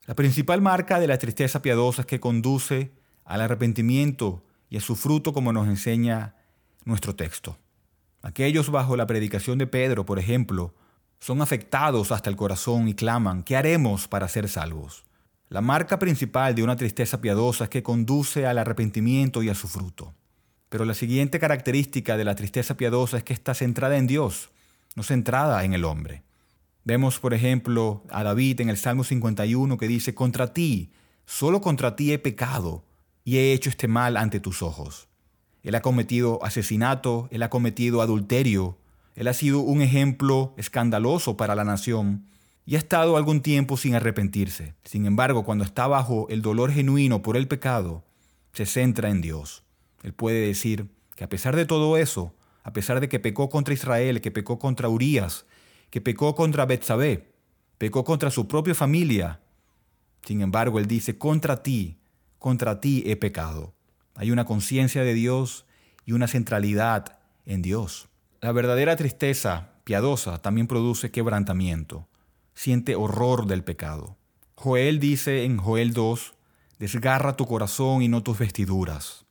La 0.07 0.15
principal 0.15 0.61
marca 0.61 0.99
de 0.99 1.07
la 1.07 1.19
tristeza 1.19 1.61
piadosa 1.61 2.01
es 2.01 2.05
que 2.05 2.19
conduce 2.19 2.91
al 3.23 3.39
arrepentimiento 3.39 4.43
y 4.69 4.75
a 4.75 4.81
su 4.81 4.97
fruto 4.97 5.31
como 5.31 5.53
nos 5.53 5.69
enseña 5.69 6.35
nuestro 6.83 7.15
texto. 7.15 7.57
Aquellos 8.21 8.69
bajo 8.69 8.95
la 8.95 9.07
predicación 9.07 9.57
de 9.57 9.67
Pedro, 9.67 10.05
por 10.05 10.19
ejemplo, 10.19 10.73
son 11.19 11.41
afectados 11.41 12.11
hasta 12.11 12.29
el 12.29 12.35
corazón 12.35 12.87
y 12.87 12.93
claman, 12.93 13.43
¿qué 13.43 13.55
haremos 13.55 14.07
para 14.07 14.27
ser 14.27 14.47
salvos? 14.49 15.05
La 15.49 15.61
marca 15.61 15.99
principal 15.99 16.55
de 16.55 16.63
una 16.63 16.75
tristeza 16.75 17.21
piadosa 17.21 17.65
es 17.65 17.69
que 17.69 17.83
conduce 17.83 18.45
al 18.45 18.57
arrepentimiento 18.57 19.41
y 19.43 19.49
a 19.49 19.55
su 19.55 19.67
fruto. 19.67 20.13
Pero 20.69 20.85
la 20.85 20.93
siguiente 20.93 21.39
característica 21.39 22.17
de 22.17 22.23
la 22.23 22.35
tristeza 22.35 22.77
piadosa 22.77 23.17
es 23.17 23.23
que 23.23 23.33
está 23.33 23.53
centrada 23.53 23.97
en 23.97 24.05
Dios 24.05 24.51
no 24.95 25.03
centrada 25.03 25.63
en 25.63 25.73
el 25.73 25.85
hombre. 25.85 26.23
Vemos, 26.83 27.19
por 27.19 27.33
ejemplo, 27.33 28.03
a 28.09 28.23
David 28.23 28.61
en 28.61 28.69
el 28.69 28.77
Salmo 28.77 29.03
51 29.03 29.77
que 29.77 29.87
dice, 29.87 30.15
contra 30.15 30.53
ti, 30.53 30.91
solo 31.25 31.61
contra 31.61 31.95
ti 31.95 32.11
he 32.11 32.19
pecado 32.19 32.85
y 33.23 33.37
he 33.37 33.53
hecho 33.53 33.69
este 33.69 33.87
mal 33.87 34.17
ante 34.17 34.39
tus 34.39 34.61
ojos. 34.61 35.08
Él 35.69 35.75
ha 35.75 35.81
cometido 35.81 36.43
asesinato, 36.43 37.27
él 37.29 37.43
ha 37.43 37.51
cometido 37.51 38.01
adulterio, 38.01 38.79
él 39.15 39.27
ha 39.27 39.35
sido 39.35 39.59
un 39.59 39.83
ejemplo 39.83 40.55
escandaloso 40.57 41.37
para 41.37 41.53
la 41.53 41.63
nación 41.63 42.25
y 42.65 42.73
ha 42.73 42.79
estado 42.79 43.17
algún 43.17 43.41
tiempo 43.41 43.77
sin 43.77 43.93
arrepentirse. 43.93 44.73
Sin 44.83 45.05
embargo, 45.05 45.43
cuando 45.43 45.63
está 45.63 45.85
bajo 45.85 46.25
el 46.29 46.41
dolor 46.41 46.71
genuino 46.71 47.21
por 47.21 47.37
el 47.37 47.47
pecado, 47.47 48.03
se 48.51 48.65
centra 48.65 49.11
en 49.11 49.21
Dios. 49.21 49.61
Él 50.01 50.11
puede 50.11 50.47
decir 50.47 50.87
que 51.15 51.25
a 51.25 51.29
pesar 51.29 51.55
de 51.55 51.67
todo 51.67 51.97
eso, 51.97 52.33
a 52.63 52.73
pesar 52.73 52.99
de 52.99 53.07
que 53.07 53.19
pecó 53.19 53.49
contra 53.49 53.75
Israel, 53.75 54.21
que 54.21 54.31
pecó 54.31 54.57
contra 54.57 54.89
Urias, 54.89 55.45
que 55.91 56.01
pecó 56.01 56.33
contra 56.33 56.65
Betsabé, 56.65 57.31
pecó 57.77 58.03
contra 58.03 58.31
su 58.31 58.47
propia 58.47 58.73
familia. 58.73 59.39
Sin 60.23 60.41
embargo, 60.41 60.79
él 60.79 60.87
dice, 60.87 61.19
contra 61.19 61.61
ti, 61.61 61.99
contra 62.39 62.81
ti 62.81 63.03
he 63.05 63.15
pecado. 63.17 63.75
Hay 64.19 64.31
una 64.31 64.43
conciencia 64.43 65.03
de 65.03 65.13
Dios 65.13 65.65
y 66.05 66.11
una 66.11 66.27
centralidad 66.27 67.19
en 67.45 67.61
Dios. 67.61 68.09
La 68.41 68.51
verdadera 68.51 68.97
tristeza 68.97 69.69
piadosa 69.85 70.41
también 70.41 70.67
produce 70.67 71.09
quebrantamiento, 71.09 72.09
siente 72.53 72.95
horror 72.95 73.47
del 73.47 73.63
pecado. 73.63 74.17
Joel 74.55 74.99
dice 74.99 75.45
en 75.45 75.57
Joel 75.57 75.93
2, 75.93 76.33
desgarra 76.79 77.37
tu 77.37 77.45
corazón 77.45 78.01
y 78.01 78.09
no 78.09 78.21
tus 78.21 78.37
vestiduras. 78.37 79.25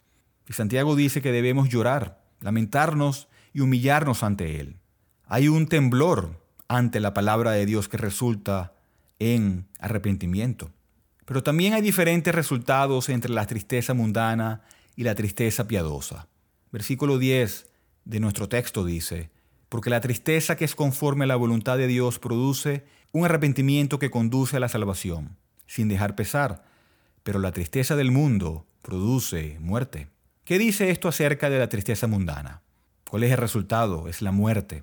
Y 0.48 0.54
Santiago 0.54 0.96
dice 0.96 1.20
que 1.20 1.32
debemos 1.32 1.68
llorar 1.68 2.24
lamentarnos 2.40 3.28
y 3.52 3.60
humillarnos 3.60 4.22
ante 4.22 4.58
Él. 4.58 4.80
Hay 5.26 5.48
un 5.48 5.66
temblor 5.66 6.42
ante 6.66 6.98
la 6.98 7.12
palabra 7.12 7.50
de 7.50 7.66
Dios 7.66 7.90
que 7.90 7.98
resulta 7.98 8.72
en 9.18 9.68
arrepentimiento. 9.80 10.70
Pero 11.26 11.42
también 11.42 11.74
hay 11.74 11.82
diferentes 11.82 12.34
resultados 12.34 13.10
entre 13.10 13.30
la 13.30 13.46
tristeza 13.46 13.92
mundana 13.92 14.62
y 14.98 15.04
la 15.04 15.14
tristeza 15.14 15.68
piadosa. 15.68 16.26
Versículo 16.72 17.18
10 17.18 17.70
de 18.04 18.18
nuestro 18.18 18.48
texto 18.48 18.84
dice, 18.84 19.30
porque 19.68 19.90
la 19.90 20.00
tristeza 20.00 20.56
que 20.56 20.64
es 20.64 20.74
conforme 20.74 21.22
a 21.22 21.28
la 21.28 21.36
voluntad 21.36 21.78
de 21.78 21.86
Dios 21.86 22.18
produce 22.18 22.84
un 23.12 23.24
arrepentimiento 23.24 24.00
que 24.00 24.10
conduce 24.10 24.56
a 24.56 24.60
la 24.60 24.68
salvación, 24.68 25.36
sin 25.68 25.86
dejar 25.86 26.16
pesar, 26.16 26.64
pero 27.22 27.38
la 27.38 27.52
tristeza 27.52 27.94
del 27.94 28.10
mundo 28.10 28.66
produce 28.82 29.56
muerte. 29.60 30.08
¿Qué 30.42 30.58
dice 30.58 30.90
esto 30.90 31.06
acerca 31.06 31.48
de 31.48 31.60
la 31.60 31.68
tristeza 31.68 32.08
mundana? 32.08 32.62
¿Cuál 33.08 33.22
es 33.22 33.30
el 33.30 33.38
resultado? 33.38 34.08
Es 34.08 34.20
la 34.20 34.32
muerte. 34.32 34.82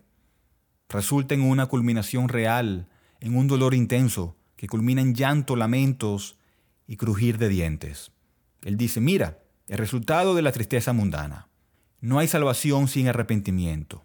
Resulta 0.87 1.35
en 1.35 1.41
una 1.41 1.65
culminación 1.65 2.29
real, 2.29 2.87
en 3.19 3.35
un 3.35 3.49
dolor 3.49 3.73
intenso, 3.73 4.37
que 4.55 4.69
culmina 4.69 5.01
en 5.01 5.13
llanto, 5.13 5.57
lamentos 5.57 6.37
y 6.87 6.95
crujir 6.95 7.37
de 7.37 7.49
dientes. 7.49 8.13
Él 8.61 8.77
dice, 8.77 9.01
mira, 9.01 9.39
el 9.67 9.77
resultado 9.77 10.35
de 10.35 10.41
la 10.41 10.51
tristeza 10.51 10.93
mundana. 10.93 11.47
No 11.99 12.19
hay 12.19 12.27
salvación 12.27 12.87
sin 12.87 13.07
arrepentimiento. 13.07 14.03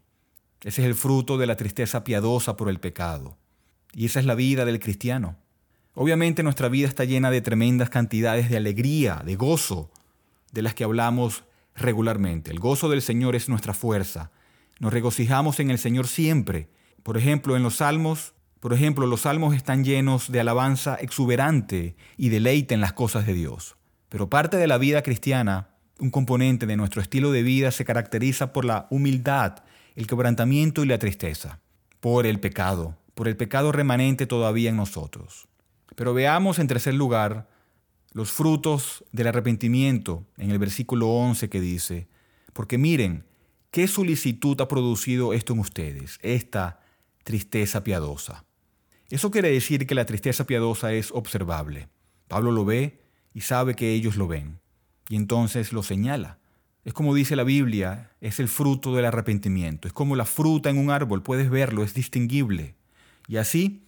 Ese 0.63 0.83
es 0.83 0.87
el 0.87 0.95
fruto 0.95 1.39
de 1.39 1.47
la 1.47 1.57
tristeza 1.57 2.05
piadosa 2.05 2.57
por 2.57 2.69
el 2.69 2.81
pecado. 2.81 3.37
Y 3.93 4.07
esa 4.07 4.21
es 4.21 4.27
la 4.27 4.35
vida 4.35 4.65
del 4.65 4.81
cristiano. 4.81 5.37
Obviamente 5.95 6.43
nuestra 6.43 6.69
vida 6.69 6.89
está 6.89 7.05
llena 7.05 7.31
de 7.31 7.41
tremendas 7.41 7.91
cantidades 7.91 8.49
de 8.49 8.57
alegría, 8.57 9.23
de 9.25 9.37
gozo, 9.37 9.91
de 10.53 10.63
las 10.63 10.75
que 10.75 10.85
hablamos 10.85 11.45
regularmente. 11.75 12.51
El 12.51 12.59
gozo 12.59 12.89
del 12.89 13.03
Señor 13.03 13.37
es 13.37 13.49
nuestra 13.49 13.75
fuerza. 13.75 14.31
Nos 14.79 14.93
regocijamos 14.93 15.61
en 15.61 15.71
el 15.71 15.79
Señor 15.79 16.07
siempre. 16.07 16.69
Por 17.03 17.17
ejemplo, 17.17 17.57
en 17.57 17.63
los 17.63 17.77
salmos, 17.77 18.35
por 18.61 18.73
ejemplo, 18.73 19.07
los 19.07 19.23
salmos 19.23 19.55
están 19.55 19.85
llenos 19.85 20.31
de 20.31 20.41
alabanza 20.41 20.95
exuberante 20.97 21.97
y 22.17 22.29
deleite 22.29 22.75
en 22.75 22.81
las 22.81 22.93
cosas 22.93 23.27
de 23.27 23.35
Dios. 23.35 23.77
Pero 24.11 24.29
parte 24.29 24.59
de 24.59 24.67
la 24.67 24.77
vida 24.77 25.03
cristiana, 25.03 25.69
un 25.99 26.11
componente 26.11 26.67
de 26.67 26.77
nuestro 26.77 27.01
estilo 27.01 27.31
de 27.31 27.43
vida 27.43 27.71
se 27.71 27.85
caracteriza 27.87 28.53
por 28.53 28.67
la 28.67 28.87
humildad, 28.91 29.63
el 29.95 30.07
quebrantamiento 30.07 30.83
y 30.83 30.89
la 30.89 30.99
tristeza, 30.99 31.61
por 32.01 32.27
el 32.27 32.41
pecado, 32.41 32.99
por 33.15 33.29
el 33.29 33.37
pecado 33.37 33.71
remanente 33.73 34.27
todavía 34.27 34.71
en 34.71 34.77
nosotros. 34.77 35.47
Pero 35.95 36.13
veamos 36.13 36.59
en 36.59 36.67
tercer 36.67 36.95
lugar 36.95 37.49
los 38.13 38.33
frutos 38.33 39.05
del 39.13 39.29
arrepentimiento 39.29 40.27
en 40.37 40.51
el 40.51 40.59
versículo 40.59 41.09
11 41.09 41.49
que 41.49 41.61
dice, 41.61 42.09
porque 42.53 42.79
miren, 42.79 43.25
¿qué 43.71 43.87
solicitud 43.87 44.61
ha 44.61 44.67
producido 44.67 45.33
esto 45.33 45.53
en 45.53 45.61
ustedes? 45.61 46.19
Esta 46.23 46.81
tristeza 47.23 47.85
piadosa. 47.85 48.45
Eso 49.09 49.31
quiere 49.31 49.51
decir 49.51 49.87
que 49.87 49.95
la 49.95 50.07
tristeza 50.07 50.47
piadosa 50.47 50.93
es 50.93 51.13
observable. 51.13 51.89
Pablo 52.27 52.51
lo 52.51 52.65
ve 52.65 53.00
y 53.35 53.43
sabe 53.43 53.75
que 53.75 53.93
ellos 53.93 54.17
lo 54.17 54.27
ven. 54.27 54.59
Y 55.09 55.17
entonces 55.17 55.73
lo 55.73 55.83
señala. 55.83 56.39
Es 56.85 56.93
como 56.93 57.15
dice 57.15 57.37
la 57.37 57.45
Biblia, 57.45 58.11
es 58.21 58.41
el 58.41 58.49
fruto 58.49 58.95
del 58.95 59.05
arrepentimiento. 59.05 59.87
Es 59.87 59.93
como 59.93 60.17
la 60.17 60.25
fruta 60.25 60.71
en 60.71 60.79
un 60.79 60.91
árbol, 60.91 61.23
puedes 61.23 61.51
verlo, 61.51 61.83
es 61.83 61.95
distinguible. 61.95 62.75
Y 63.29 63.37
así, 63.37 63.83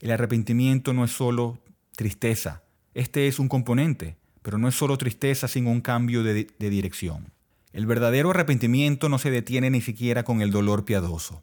el 0.00 0.12
arrepentimiento 0.12 0.92
no 0.92 1.04
es 1.04 1.10
solo 1.10 1.58
tristeza, 1.96 2.62
este 2.98 3.28
es 3.28 3.38
un 3.38 3.48
componente, 3.48 4.16
pero 4.42 4.58
no 4.58 4.66
es 4.66 4.74
solo 4.74 4.98
tristeza 4.98 5.46
sin 5.46 5.68
un 5.68 5.80
cambio 5.80 6.24
de, 6.24 6.48
dirección. 6.58 7.32
El 7.72 7.86
verdadero 7.86 8.30
arrepentimiento 8.30 9.08
no 9.08 9.20
se 9.20 9.30
detiene 9.30 9.70
ni 9.70 9.80
siquiera 9.80 10.24
con 10.24 10.42
el 10.42 10.50
dolor 10.50 10.84
piadoso, 10.84 11.40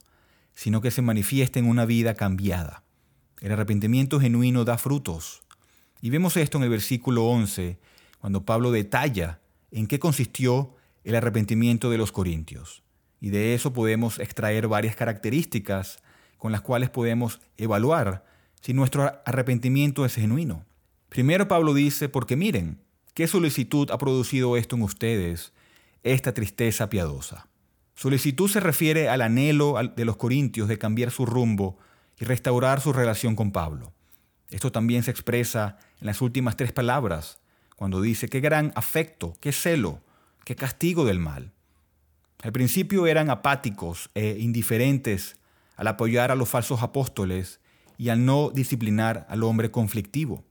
sino 0.53 0.81
que 0.81 0.91
se 0.91 1.01
manifiesta 1.01 1.59
en 1.59 1.69
una 1.69 1.85
vida 1.85 2.15
cambiada. 2.15 2.83
El 3.39 3.53
arrepentimiento 3.53 4.19
genuino 4.19 4.65
da 4.65 4.77
frutos. 4.77 5.43
Y 6.05 6.11
vemos 6.11 6.37
esto 6.37 6.59
en 6.59 6.65
el 6.65 6.69
versículo 6.69 7.25
11, 7.25 7.79
cuando 8.19 8.45
Pablo 8.45 8.69
detalla 8.69 9.39
en 9.71 9.87
qué 9.87 9.97
consistió 9.97 10.75
el 11.03 11.15
arrepentimiento 11.15 11.89
de 11.89 11.97
los 11.97 12.11
corintios. 12.11 12.83
Y 13.19 13.31
de 13.31 13.55
eso 13.55 13.73
podemos 13.73 14.19
extraer 14.19 14.67
varias 14.67 14.95
características 14.95 16.03
con 16.37 16.51
las 16.51 16.61
cuales 16.61 16.91
podemos 16.91 17.41
evaluar 17.57 18.23
si 18.61 18.75
nuestro 18.75 19.19
arrepentimiento 19.25 20.05
es 20.05 20.13
genuino. 20.13 20.63
Primero 21.09 21.47
Pablo 21.47 21.73
dice, 21.73 22.07
porque 22.07 22.35
miren, 22.35 22.83
¿qué 23.15 23.25
solicitud 23.25 23.89
ha 23.89 23.97
producido 23.97 24.57
esto 24.57 24.75
en 24.75 24.83
ustedes, 24.83 25.53
esta 26.03 26.35
tristeza 26.35 26.87
piadosa? 26.87 27.47
Solicitud 27.95 28.47
se 28.47 28.59
refiere 28.59 29.09
al 29.09 29.23
anhelo 29.23 29.73
de 29.95 30.05
los 30.05 30.17
corintios 30.17 30.67
de 30.67 30.77
cambiar 30.77 31.09
su 31.09 31.25
rumbo 31.25 31.79
y 32.19 32.25
restaurar 32.25 32.79
su 32.79 32.93
relación 32.93 33.35
con 33.35 33.51
Pablo. 33.51 33.94
Esto 34.49 34.71
también 34.71 35.03
se 35.03 35.11
expresa 35.11 35.77
en 35.99 36.07
las 36.07 36.21
últimas 36.21 36.55
tres 36.55 36.71
palabras, 36.71 37.39
cuando 37.75 38.01
dice, 38.01 38.29
qué 38.29 38.39
gran 38.39 38.71
afecto, 38.75 39.33
qué 39.41 39.51
celo, 39.51 40.01
qué 40.45 40.55
castigo 40.55 41.03
del 41.05 41.19
mal. 41.19 41.51
Al 42.41 42.51
principio 42.51 43.07
eran 43.07 43.29
apáticos 43.29 44.09
e 44.13 44.37
indiferentes 44.39 45.37
al 45.75 45.87
apoyar 45.87 46.31
a 46.31 46.35
los 46.35 46.47
falsos 46.47 46.81
apóstoles 46.83 47.59
y 47.97 48.09
al 48.09 48.25
no 48.25 48.49
disciplinar 48.49 49.25
al 49.29 49.43
hombre 49.43 49.71
conflictivo. 49.71 50.43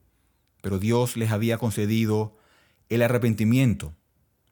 Pero 0.60 0.78
Dios 0.78 1.16
les 1.16 1.30
había 1.30 1.56
concedido 1.56 2.36
el 2.88 3.02
arrepentimiento, 3.02 3.94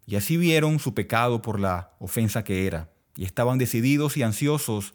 y 0.07 0.17
así 0.17 0.37
vieron 0.37 0.79
su 0.79 0.95
pecado 0.95 1.43
por 1.43 1.61
la 1.61 1.93
ofensa 1.99 2.45
que 2.45 2.67
era, 2.67 2.91
y 3.17 3.25
estaban 3.25 3.59
decididos 3.59 4.17
y 4.17 4.23
ansiosos 4.23 4.95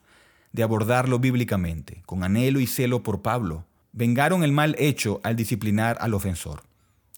de 0.52 0.64
abordarlo 0.64 1.20
bíblicamente, 1.20 2.02
con 2.06 2.24
anhelo 2.24 2.60
y 2.60 2.68
celo 2.68 3.04
por 3.04 3.22
Pablo. 3.22 3.67
Vengaron 3.98 4.44
el 4.44 4.52
mal 4.52 4.76
hecho 4.78 5.22
al 5.24 5.36
disciplinar 5.36 5.98
al 6.00 6.14
ofensor. 6.14 6.62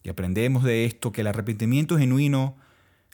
Y 0.01 0.07
aprendemos 0.07 0.63
de 0.63 0.85
esto 0.85 1.11
que 1.11 1.19
el 1.19 1.27
arrepentimiento 1.27 1.97
genuino 1.97 2.55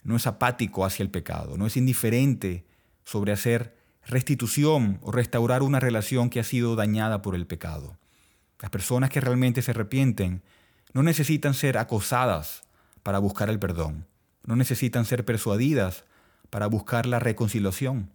no 0.04 0.14
es 0.14 0.28
apático 0.28 0.84
hacia 0.84 1.02
el 1.02 1.10
pecado, 1.10 1.56
no 1.58 1.66
es 1.66 1.76
indiferente 1.76 2.64
sobre 3.02 3.32
hacer 3.32 3.76
restitución 4.06 5.00
o 5.02 5.10
restaurar 5.10 5.64
una 5.64 5.80
relación 5.80 6.30
que 6.30 6.38
ha 6.38 6.44
sido 6.44 6.76
dañada 6.76 7.22
por 7.22 7.34
el 7.34 7.44
pecado. 7.48 7.98
Las 8.60 8.70
personas 8.70 9.10
que 9.10 9.20
realmente 9.20 9.62
se 9.62 9.72
arrepienten 9.72 10.42
no 10.92 11.02
necesitan 11.02 11.52
ser 11.52 11.76
acosadas 11.76 12.62
para 13.02 13.18
buscar 13.18 13.50
el 13.50 13.58
perdón, 13.58 14.06
no 14.44 14.54
necesitan 14.54 15.04
ser 15.04 15.24
persuadidas 15.24 16.04
para 16.50 16.68
buscar 16.68 17.04
la 17.04 17.18
reconciliación, 17.18 18.12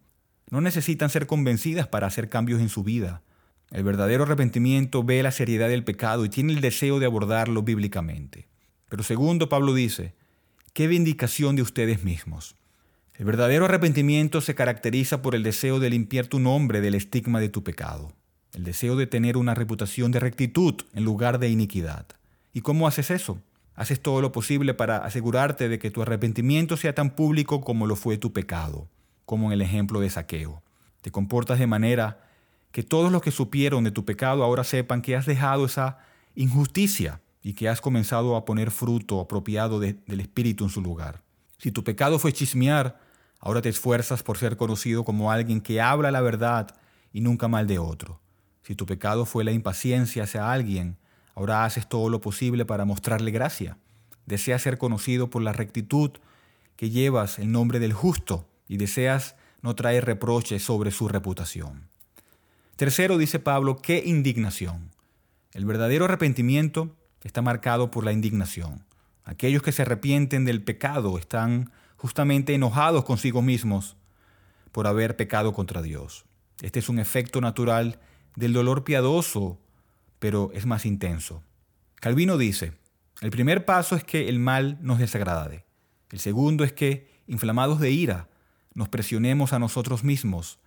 no 0.49 0.61
necesitan 0.61 1.09
ser 1.09 1.27
convencidas 1.27 1.89
para 1.89 2.07
hacer 2.07 2.29
cambios 2.29 2.61
en 2.61 2.69
su 2.69 2.85
vida. 2.85 3.21
El 3.71 3.85
verdadero 3.85 4.23
arrepentimiento 4.23 5.01
ve 5.01 5.23
la 5.23 5.31
seriedad 5.31 5.69
del 5.69 5.85
pecado 5.85 6.25
y 6.25 6.29
tiene 6.29 6.51
el 6.51 6.59
deseo 6.59 6.99
de 6.99 7.05
abordarlo 7.05 7.63
bíblicamente. 7.63 8.49
Pero 8.89 9.01
segundo, 9.01 9.47
Pablo 9.47 9.73
dice, 9.73 10.13
qué 10.73 10.87
vindicación 10.87 11.55
de 11.55 11.61
ustedes 11.61 12.03
mismos. 12.03 12.57
El 13.15 13.23
verdadero 13.23 13.65
arrepentimiento 13.65 14.41
se 14.41 14.55
caracteriza 14.55 15.21
por 15.21 15.35
el 15.35 15.43
deseo 15.43 15.79
de 15.79 15.89
limpiar 15.89 16.27
tu 16.27 16.39
nombre 16.39 16.81
del 16.81 16.95
estigma 16.95 17.39
de 17.39 17.47
tu 17.47 17.63
pecado, 17.63 18.11
el 18.53 18.65
deseo 18.65 18.97
de 18.97 19.07
tener 19.07 19.37
una 19.37 19.55
reputación 19.55 20.11
de 20.11 20.19
rectitud 20.19 20.75
en 20.93 21.05
lugar 21.05 21.39
de 21.39 21.47
iniquidad. 21.47 22.07
¿Y 22.51 22.61
cómo 22.61 22.87
haces 22.87 23.09
eso? 23.09 23.39
Haces 23.75 24.01
todo 24.01 24.21
lo 24.21 24.33
posible 24.33 24.73
para 24.73 24.97
asegurarte 24.97 25.69
de 25.69 25.79
que 25.79 25.91
tu 25.91 26.01
arrepentimiento 26.01 26.75
sea 26.75 26.93
tan 26.93 27.11
público 27.11 27.61
como 27.61 27.87
lo 27.87 27.95
fue 27.95 28.17
tu 28.17 28.33
pecado, 28.33 28.89
como 29.23 29.47
en 29.47 29.53
el 29.53 29.61
ejemplo 29.61 30.01
de 30.01 30.09
saqueo. 30.09 30.61
Te 31.01 31.11
comportas 31.11 31.57
de 31.57 31.67
manera 31.67 32.30
que 32.71 32.83
todos 32.83 33.11
los 33.11 33.21
que 33.21 33.31
supieron 33.31 33.83
de 33.83 33.91
tu 33.91 34.05
pecado 34.05 34.43
ahora 34.43 34.63
sepan 34.63 35.01
que 35.01 35.15
has 35.15 35.25
dejado 35.25 35.65
esa 35.65 35.99
injusticia 36.35 37.21
y 37.43 37.53
que 37.53 37.67
has 37.69 37.81
comenzado 37.81 38.35
a 38.35 38.45
poner 38.45 38.71
fruto 38.71 39.19
apropiado 39.19 39.79
del 39.79 40.19
Espíritu 40.19 40.63
en 40.63 40.69
su 40.69 40.81
lugar. 40.81 41.21
Si 41.57 41.71
tu 41.71 41.83
pecado 41.83 42.19
fue 42.19 42.33
chismear, 42.33 42.99
ahora 43.39 43.61
te 43.61 43.69
esfuerzas 43.69 44.23
por 44.23 44.37
ser 44.37 44.57
conocido 44.57 45.03
como 45.03 45.31
alguien 45.31 45.61
que 45.61 45.81
habla 45.81 46.11
la 46.11 46.21
verdad 46.21 46.75
y 47.11 47.21
nunca 47.21 47.47
mal 47.47 47.67
de 47.67 47.79
otro. 47.79 48.21
Si 48.63 48.75
tu 48.75 48.85
pecado 48.85 49.25
fue 49.25 49.43
la 49.43 49.51
impaciencia 49.51 50.23
hacia 50.23 50.51
alguien, 50.51 50.97
ahora 51.35 51.65
haces 51.65 51.89
todo 51.89 52.09
lo 52.09 52.21
posible 52.21 52.65
para 52.65 52.85
mostrarle 52.85 53.31
gracia. 53.31 53.77
Deseas 54.25 54.61
ser 54.61 54.77
conocido 54.77 55.29
por 55.29 55.41
la 55.41 55.51
rectitud 55.51 56.11
que 56.75 56.89
llevas 56.89 57.39
el 57.39 57.51
nombre 57.51 57.79
del 57.79 57.93
justo 57.93 58.47
y 58.67 58.77
deseas 58.77 59.35
no 59.61 59.75
traer 59.75 60.05
reproches 60.05 60.63
sobre 60.63 60.91
su 60.91 61.07
reputación. 61.07 61.90
Tercero, 62.81 63.19
dice 63.19 63.37
Pablo, 63.37 63.77
qué 63.77 64.01
indignación. 64.03 64.89
El 65.53 65.65
verdadero 65.65 66.05
arrepentimiento 66.05 66.97
está 67.21 67.43
marcado 67.43 67.91
por 67.91 68.03
la 68.03 68.11
indignación. 68.11 68.83
Aquellos 69.23 69.61
que 69.61 69.71
se 69.71 69.83
arrepienten 69.83 70.45
del 70.45 70.63
pecado 70.63 71.19
están 71.19 71.69
justamente 71.95 72.55
enojados 72.55 73.05
consigo 73.05 73.43
mismos 73.43 73.97
por 74.71 74.87
haber 74.87 75.15
pecado 75.15 75.53
contra 75.53 75.83
Dios. 75.83 76.25
Este 76.63 76.79
es 76.79 76.89
un 76.89 76.97
efecto 76.97 77.39
natural 77.39 77.99
del 78.35 78.51
dolor 78.51 78.83
piadoso, 78.83 79.59
pero 80.17 80.49
es 80.55 80.65
más 80.65 80.87
intenso. 80.87 81.43
Calvino 81.97 82.35
dice, 82.39 82.73
el 83.21 83.29
primer 83.29 83.63
paso 83.63 83.95
es 83.95 84.03
que 84.03 84.27
el 84.27 84.39
mal 84.39 84.79
nos 84.81 84.97
desagrade. 84.97 85.65
El 86.09 86.17
segundo 86.17 86.63
es 86.63 86.73
que, 86.73 87.07
inflamados 87.27 87.79
de 87.79 87.91
ira, 87.91 88.27
nos 88.73 88.89
presionemos 88.89 89.53
a 89.53 89.59
nosotros 89.59 90.03
mismos, 90.03 90.57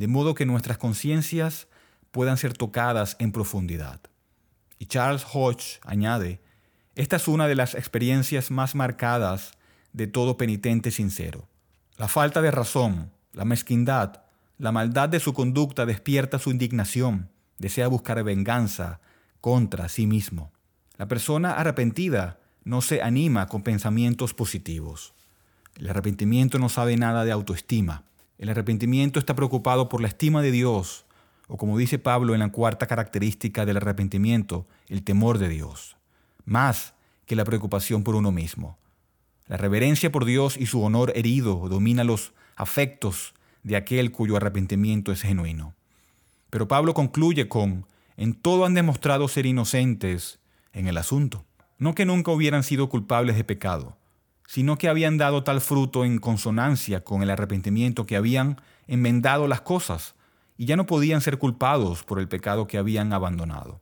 de 0.00 0.08
modo 0.08 0.34
que 0.34 0.46
nuestras 0.46 0.78
conciencias 0.78 1.68
puedan 2.10 2.38
ser 2.38 2.54
tocadas 2.54 3.16
en 3.18 3.32
profundidad. 3.32 4.00
Y 4.78 4.86
Charles 4.86 5.26
Hodge 5.30 5.78
añade, 5.82 6.40
esta 6.94 7.16
es 7.16 7.28
una 7.28 7.46
de 7.46 7.54
las 7.54 7.74
experiencias 7.74 8.50
más 8.50 8.74
marcadas 8.74 9.52
de 9.92 10.06
todo 10.06 10.38
penitente 10.38 10.90
sincero. 10.90 11.50
La 11.98 12.08
falta 12.08 12.40
de 12.40 12.50
razón, 12.50 13.12
la 13.34 13.44
mezquindad, 13.44 14.22
la 14.56 14.72
maldad 14.72 15.10
de 15.10 15.20
su 15.20 15.34
conducta 15.34 15.84
despierta 15.84 16.38
su 16.38 16.50
indignación, 16.50 17.28
desea 17.58 17.86
buscar 17.86 18.24
venganza 18.24 19.00
contra 19.42 19.90
sí 19.90 20.06
mismo. 20.06 20.50
La 20.96 21.08
persona 21.08 21.52
arrepentida 21.52 22.40
no 22.64 22.80
se 22.80 23.02
anima 23.02 23.48
con 23.48 23.62
pensamientos 23.62 24.32
positivos. 24.32 25.12
El 25.76 25.90
arrepentimiento 25.90 26.58
no 26.58 26.70
sabe 26.70 26.96
nada 26.96 27.26
de 27.26 27.32
autoestima. 27.32 28.04
El 28.40 28.48
arrepentimiento 28.48 29.20
está 29.20 29.36
preocupado 29.36 29.88
por 29.88 30.00
la 30.00 30.08
estima 30.08 30.40
de 30.40 30.50
Dios 30.50 31.04
o 31.46 31.58
como 31.58 31.76
dice 31.76 31.98
Pablo 31.98 32.32
en 32.32 32.40
la 32.40 32.52
cuarta 32.52 32.86
característica 32.86 33.66
del 33.66 33.76
arrepentimiento, 33.76 34.66
el 34.88 35.02
temor 35.02 35.36
de 35.36 35.50
Dios, 35.50 35.96
más 36.46 36.94
que 37.26 37.36
la 37.36 37.44
preocupación 37.44 38.02
por 38.02 38.14
uno 38.14 38.30
mismo. 38.30 38.78
La 39.46 39.56
reverencia 39.56 40.10
por 40.10 40.24
Dios 40.24 40.56
y 40.56 40.66
su 40.66 40.80
honor 40.80 41.12
herido 41.16 41.68
domina 41.68 42.02
los 42.02 42.32
afectos 42.54 43.34
de 43.64 43.76
aquel 43.76 44.12
cuyo 44.12 44.36
arrepentimiento 44.36 45.12
es 45.12 45.20
genuino. 45.20 45.74
Pero 46.48 46.66
Pablo 46.66 46.94
concluye 46.94 47.48
con, 47.48 47.84
en 48.16 48.32
todo 48.32 48.64
han 48.64 48.74
demostrado 48.74 49.28
ser 49.28 49.44
inocentes 49.44 50.38
en 50.72 50.86
el 50.86 50.96
asunto. 50.96 51.44
No 51.78 51.94
que 51.94 52.06
nunca 52.06 52.30
hubieran 52.30 52.62
sido 52.62 52.88
culpables 52.88 53.36
de 53.36 53.44
pecado, 53.44 53.96
sino 54.50 54.78
que 54.78 54.88
habían 54.88 55.16
dado 55.16 55.44
tal 55.44 55.60
fruto 55.60 56.04
en 56.04 56.18
consonancia 56.18 57.04
con 57.04 57.22
el 57.22 57.30
arrepentimiento 57.30 58.04
que 58.04 58.16
habían 58.16 58.60
enmendado 58.88 59.46
las 59.46 59.60
cosas 59.60 60.16
y 60.58 60.64
ya 60.64 60.74
no 60.74 60.86
podían 60.86 61.20
ser 61.20 61.38
culpados 61.38 62.02
por 62.02 62.18
el 62.18 62.26
pecado 62.26 62.66
que 62.66 62.76
habían 62.76 63.12
abandonado. 63.12 63.80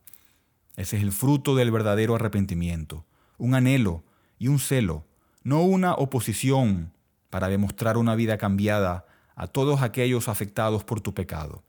Ese 0.77 0.99
es 0.99 1.03
el 1.03 1.13
fruto 1.13 1.55
del 1.55 1.71
verdadero 1.71 2.17
arrepentimiento, 2.17 3.07
un 3.39 3.55
anhelo 3.55 4.05
y 4.39 4.49
un 4.49 4.59
celo, 4.59 5.07
no 5.43 5.63
una 5.63 5.95
oposición 5.95 6.93
para 7.31 7.49
demostrar 7.49 7.97
una 7.97 8.15
vida 8.15 8.37
cambiada 8.37 9.07
a 9.37 9.47
todos 9.47 9.81
aquellos 9.81 10.29
afectados 10.29 10.85
por 10.85 11.01
tu 11.01 11.15
pecado, 11.15 11.63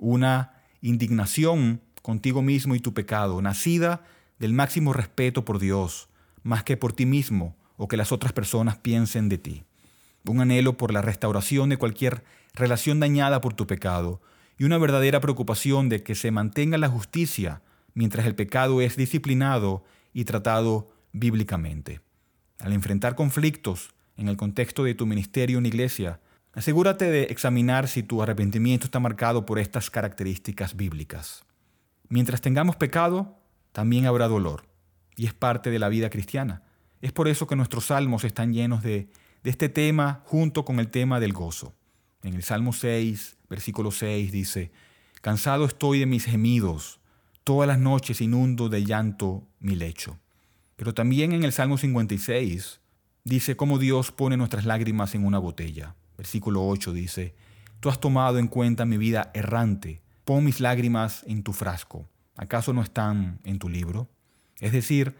una 0.00 0.54
indignación 0.80 1.82
contigo 2.00 2.40
mismo 2.40 2.74
y 2.74 2.80
tu 2.80 2.94
pecado, 2.94 3.42
nacida 3.42 4.04
del 4.38 4.54
máximo 4.54 4.94
respeto 4.94 5.44
por 5.44 5.58
Dios, 5.58 6.08
más 6.42 6.64
que 6.64 6.78
por 6.78 6.94
ti 6.94 7.04
mismo 7.04 7.57
o 7.78 7.88
que 7.88 7.96
las 7.96 8.12
otras 8.12 8.34
personas 8.34 8.76
piensen 8.76 9.30
de 9.30 9.38
ti, 9.38 9.64
un 10.26 10.42
anhelo 10.42 10.76
por 10.76 10.92
la 10.92 11.00
restauración 11.00 11.70
de 11.70 11.78
cualquier 11.78 12.22
relación 12.52 13.00
dañada 13.00 13.40
por 13.40 13.54
tu 13.54 13.66
pecado, 13.66 14.20
y 14.58 14.64
una 14.64 14.76
verdadera 14.76 15.20
preocupación 15.20 15.88
de 15.88 16.02
que 16.02 16.14
se 16.14 16.30
mantenga 16.30 16.76
la 16.76 16.88
justicia 16.88 17.62
mientras 17.94 18.26
el 18.26 18.34
pecado 18.34 18.80
es 18.82 18.96
disciplinado 18.96 19.84
y 20.12 20.24
tratado 20.24 20.88
bíblicamente. 21.12 22.00
Al 22.58 22.72
enfrentar 22.72 23.14
conflictos 23.14 23.94
en 24.16 24.28
el 24.28 24.36
contexto 24.36 24.82
de 24.84 24.94
tu 24.94 25.06
ministerio 25.06 25.58
en 25.58 25.66
iglesia, 25.66 26.20
asegúrate 26.52 27.08
de 27.10 27.24
examinar 27.24 27.86
si 27.86 28.02
tu 28.02 28.20
arrepentimiento 28.20 28.86
está 28.86 28.98
marcado 28.98 29.46
por 29.46 29.60
estas 29.60 29.90
características 29.90 30.76
bíblicas. 30.76 31.44
Mientras 32.08 32.40
tengamos 32.40 32.74
pecado, 32.74 33.38
también 33.70 34.06
habrá 34.06 34.26
dolor, 34.26 34.64
y 35.14 35.26
es 35.26 35.34
parte 35.34 35.70
de 35.70 35.78
la 35.78 35.88
vida 35.88 36.10
cristiana. 36.10 36.62
Es 37.00 37.12
por 37.12 37.28
eso 37.28 37.46
que 37.46 37.56
nuestros 37.56 37.86
salmos 37.86 38.24
están 38.24 38.52
llenos 38.52 38.82
de, 38.82 39.08
este 39.44 39.68
tema 39.68 40.20
junto 40.26 40.64
con 40.64 40.78
el 40.78 40.88
tema 40.88 41.20
del 41.20 41.32
gozo. 41.32 41.72
En 42.22 42.34
el 42.34 42.42
Salmo 42.42 42.72
6, 42.74 43.36
versículo 43.48 43.90
6 43.90 44.30
dice, 44.30 44.72
Cansado 45.22 45.64
estoy 45.64 46.00
de 46.00 46.06
mis 46.06 46.26
gemidos, 46.26 47.00
todas 47.44 47.66
las 47.66 47.78
noches 47.78 48.20
inundo 48.20 48.68
de 48.68 48.84
llanto 48.84 49.46
mi 49.60 49.74
lecho. 49.74 50.18
Pero 50.76 50.92
también 50.92 51.32
en 51.32 51.44
el 51.44 51.52
Salmo 51.52 51.78
56 51.78 52.80
dice 53.24 53.56
cómo 53.56 53.78
Dios 53.78 54.12
pone 54.12 54.36
nuestras 54.36 54.66
lágrimas 54.66 55.14
en 55.14 55.24
una 55.24 55.38
botella. 55.38 55.94
Versículo 56.18 56.66
8 56.66 56.92
dice, 56.92 57.34
Tú 57.80 57.88
has 57.88 58.00
tomado 58.00 58.38
en 58.38 58.48
cuenta 58.48 58.84
mi 58.84 58.98
vida 58.98 59.30
errante, 59.34 60.02
pon 60.24 60.44
mis 60.44 60.60
lágrimas 60.60 61.24
en 61.26 61.42
tu 61.42 61.52
frasco. 61.52 62.08
¿Acaso 62.36 62.72
no 62.72 62.82
están 62.82 63.40
en 63.44 63.58
tu 63.58 63.68
libro? 63.68 64.08
Es 64.60 64.72
decir, 64.72 65.16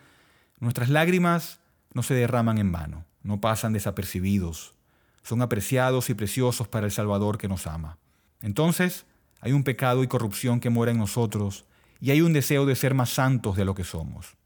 nuestras 0.61 0.88
lágrimas 0.88 1.61
no 1.98 2.04
se 2.04 2.14
derraman 2.14 2.58
en 2.58 2.70
vano, 2.70 3.04
no 3.24 3.40
pasan 3.40 3.72
desapercibidos, 3.72 4.76
son 5.24 5.42
apreciados 5.42 6.11
y 6.11 6.14
preciosos 6.14 6.68
para 6.68 6.87
el 6.87 6.92
Salvador 6.92 7.38
que 7.38 7.48
nos 7.48 7.66
ama. 7.66 7.98
Entonces, 8.40 9.04
hay 9.40 9.50
un 9.50 9.64
pecado 9.64 10.04
y 10.04 10.06
corrupción 10.06 10.61
que 10.61 10.70
mora 10.70 10.92
en 10.92 10.98
nosotros 10.98 11.64
y 11.98 12.12
hay 12.12 12.20
un 12.20 12.32
deseo 12.32 12.66
de 12.66 12.76
ser 12.76 12.94
más 12.94 13.11
santos 13.11 13.56
de 13.56 13.64
lo 13.64 13.74
que 13.74 13.82
somos. 13.82 14.37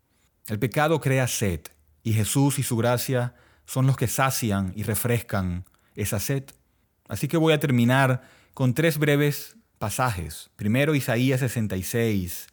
El 0.46 0.58
pecado 0.58 0.98
crea 1.02 1.28
sed 1.28 1.60
y 2.02 2.14
Jesús 2.14 2.58
y 2.58 2.62
su 2.62 2.74
gracia 2.78 3.34
son 3.66 3.86
los 3.86 3.98
que 3.98 4.08
sacian 4.08 4.72
y 4.74 4.84
refrescan 4.84 5.66
esa 5.94 6.20
sed. 6.20 6.44
Así 7.06 7.28
que 7.28 7.36
voy 7.36 7.52
a 7.52 7.60
terminar 7.60 8.22
con 8.54 8.72
tres 8.72 8.96
breves 8.96 9.56
pasajes. 9.78 10.48
Primero 10.56 10.94
Isaías 10.94 11.40
66, 11.40 12.46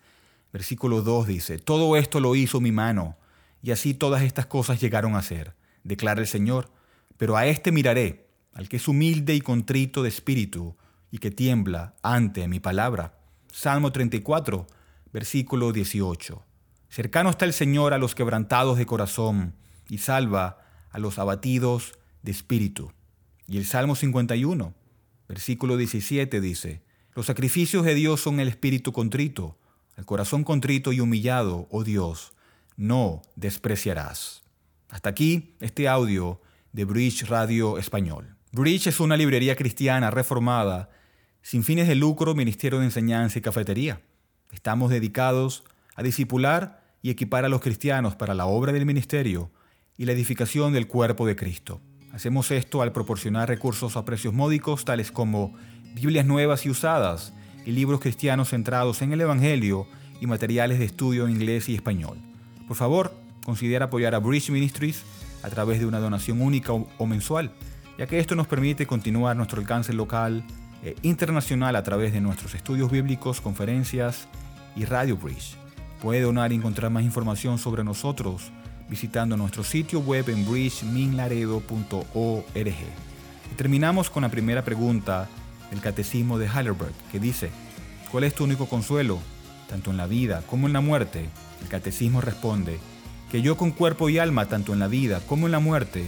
versículo 0.51 1.03
2 1.03 1.25
dice, 1.25 1.57
Todo 1.57 1.95
esto 1.95 2.19
lo 2.19 2.35
hizo 2.35 2.59
mi 2.59 2.73
mano, 2.73 3.15
y 3.61 3.71
así 3.71 3.93
todas 3.93 4.23
estas 4.23 4.45
cosas 4.45 4.79
llegaron 4.79 5.15
a 5.15 5.21
ser, 5.21 5.55
declara 5.83 6.21
el 6.21 6.27
Señor. 6.27 6.71
Pero 7.17 7.35
a 7.35 7.45
éste 7.47 7.71
miraré, 7.71 8.29
al 8.53 8.69
que 8.69 8.77
es 8.77 8.87
humilde 8.87 9.35
y 9.35 9.41
contrito 9.41 10.03
de 10.03 10.09
espíritu, 10.09 10.75
y 11.11 11.17
que 11.17 11.31
tiembla 11.31 11.95
ante 12.01 12.47
mi 12.47 12.59
palabra. 12.59 13.17
Salmo 13.51 13.91
34, 13.91 14.67
versículo 15.11 15.71
18. 15.71 16.45
Cercano 16.89 17.29
está 17.29 17.45
el 17.45 17.53
Señor 17.53 17.93
a 17.93 17.97
los 17.97 18.15
quebrantados 18.15 18.77
de 18.77 18.85
corazón, 18.85 19.55
y 19.89 19.97
salva 19.97 20.59
a 20.91 20.99
los 20.99 21.19
abatidos 21.19 21.93
de 22.21 22.31
espíritu. 22.31 22.91
Y 23.47 23.57
el 23.57 23.65
Salmo 23.65 23.95
51, 23.95 24.73
versículo 25.27 25.77
17 25.77 26.39
dice, 26.39 26.83
Los 27.15 27.25
sacrificios 27.25 27.83
de 27.83 27.95
Dios 27.95 28.21
son 28.21 28.39
el 28.39 28.47
espíritu 28.47 28.93
contrito, 28.93 29.57
el 29.97 30.05
corazón 30.05 30.43
contrito 30.43 30.93
y 30.93 30.99
humillado, 30.99 31.67
oh 31.71 31.83
Dios, 31.83 32.33
no 32.79 33.21
despreciarás. 33.35 34.41
Hasta 34.87 35.09
aquí 35.09 35.57
este 35.59 35.89
audio 35.89 36.41
de 36.71 36.85
Bridge 36.85 37.27
Radio 37.27 37.77
Español. 37.77 38.37
Bridge 38.53 38.87
es 38.87 39.01
una 39.01 39.17
librería 39.17 39.57
cristiana 39.57 40.09
reformada, 40.11 40.89
sin 41.41 41.65
fines 41.65 41.89
de 41.89 41.95
lucro, 41.95 42.35
ministerio 42.35 42.79
de 42.79 42.85
enseñanza 42.85 43.37
y 43.37 43.41
cafetería. 43.41 44.01
Estamos 44.53 44.91
dedicados 44.91 45.65
a 45.95 46.03
discipular 46.03 46.81
y 47.01 47.09
equipar 47.09 47.43
a 47.43 47.49
los 47.49 47.59
cristianos 47.59 48.15
para 48.15 48.33
la 48.33 48.45
obra 48.45 48.71
del 48.71 48.85
ministerio 48.85 49.51
y 49.97 50.05
la 50.05 50.13
edificación 50.13 50.71
del 50.71 50.87
cuerpo 50.87 51.27
de 51.27 51.35
Cristo. 51.35 51.81
Hacemos 52.13 52.49
esto 52.49 52.81
al 52.81 52.93
proporcionar 52.93 53.49
recursos 53.49 53.97
a 53.97 54.05
precios 54.05 54.33
módicos 54.33 54.85
tales 54.85 55.11
como 55.11 55.53
Biblias 55.95 56.25
nuevas 56.25 56.65
y 56.65 56.69
usadas 56.69 57.33
y 57.65 57.71
libros 57.71 57.99
cristianos 57.99 58.49
centrados 58.49 59.01
en 59.01 59.11
el 59.11 59.19
Evangelio 59.19 59.85
y 60.21 60.27
materiales 60.27 60.79
de 60.79 60.85
estudio 60.85 61.25
en 61.25 61.31
inglés 61.31 61.67
y 61.67 61.75
español. 61.75 62.28
Por 62.69 62.77
favor, 62.77 63.11
considera 63.43 63.85
apoyar 63.85 64.13
a 64.13 64.19
Bridge 64.19 64.51
Ministries 64.51 65.01
a 65.41 65.49
través 65.49 65.79
de 65.79 65.87
una 65.87 65.99
donación 65.99 66.39
única 66.39 66.71
o 66.71 67.05
mensual, 67.07 67.51
ya 67.97 68.05
que 68.05 68.19
esto 68.19 68.35
nos 68.35 68.45
permite 68.45 68.85
continuar 68.85 69.35
nuestro 69.35 69.59
alcance 69.59 69.91
local 69.91 70.43
e 70.83 70.95
internacional 71.01 71.75
a 71.75 71.81
través 71.81 72.13
de 72.13 72.21
nuestros 72.21 72.53
estudios 72.53 72.91
bíblicos, 72.91 73.41
conferencias 73.41 74.27
y 74.75 74.85
Radio 74.85 75.17
Bridge. 75.17 75.55
Puede 75.99 76.21
donar 76.21 76.51
y 76.51 76.57
encontrar 76.57 76.91
más 76.91 77.01
información 77.01 77.57
sobre 77.57 77.83
nosotros 77.83 78.51
visitando 78.87 79.35
nuestro 79.35 79.63
sitio 79.63 80.01
web 80.01 80.29
en 80.29 80.47
bridgeminlaredo.org. 80.47 82.75
Terminamos 83.57 84.11
con 84.11 84.21
la 84.21 84.29
primera 84.29 84.63
pregunta 84.63 85.27
del 85.71 85.81
Catecismo 85.81 86.37
de 86.37 86.45
Heidelberg, 86.45 86.93
que 87.11 87.19
dice, 87.19 87.49
¿cuál 88.11 88.25
es 88.25 88.35
tu 88.35 88.43
único 88.43 88.67
consuelo, 88.67 89.17
tanto 89.69 89.91
en 89.91 89.97
la 89.97 90.07
vida 90.07 90.43
como 90.47 90.67
en 90.67 90.73
la 90.73 90.81
muerte? 90.81 91.29
El 91.61 91.69
Catecismo 91.69 92.19
responde, 92.19 92.79
que 93.31 93.41
yo 93.41 93.55
con 93.55 93.71
cuerpo 93.71 94.09
y 94.09 94.17
alma, 94.17 94.47
tanto 94.47 94.73
en 94.73 94.79
la 94.79 94.87
vida 94.87 95.21
como 95.27 95.45
en 95.45 95.51
la 95.51 95.59
muerte, 95.59 96.05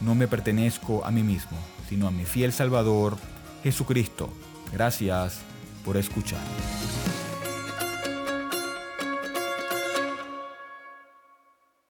no 0.00 0.14
me 0.14 0.28
pertenezco 0.28 1.04
a 1.04 1.10
mí 1.10 1.22
mismo, 1.22 1.56
sino 1.88 2.08
a 2.08 2.10
mi 2.10 2.24
fiel 2.24 2.52
Salvador, 2.52 3.16
Jesucristo. 3.62 4.30
Gracias 4.72 5.40
por 5.84 5.96
escuchar. 5.96 6.42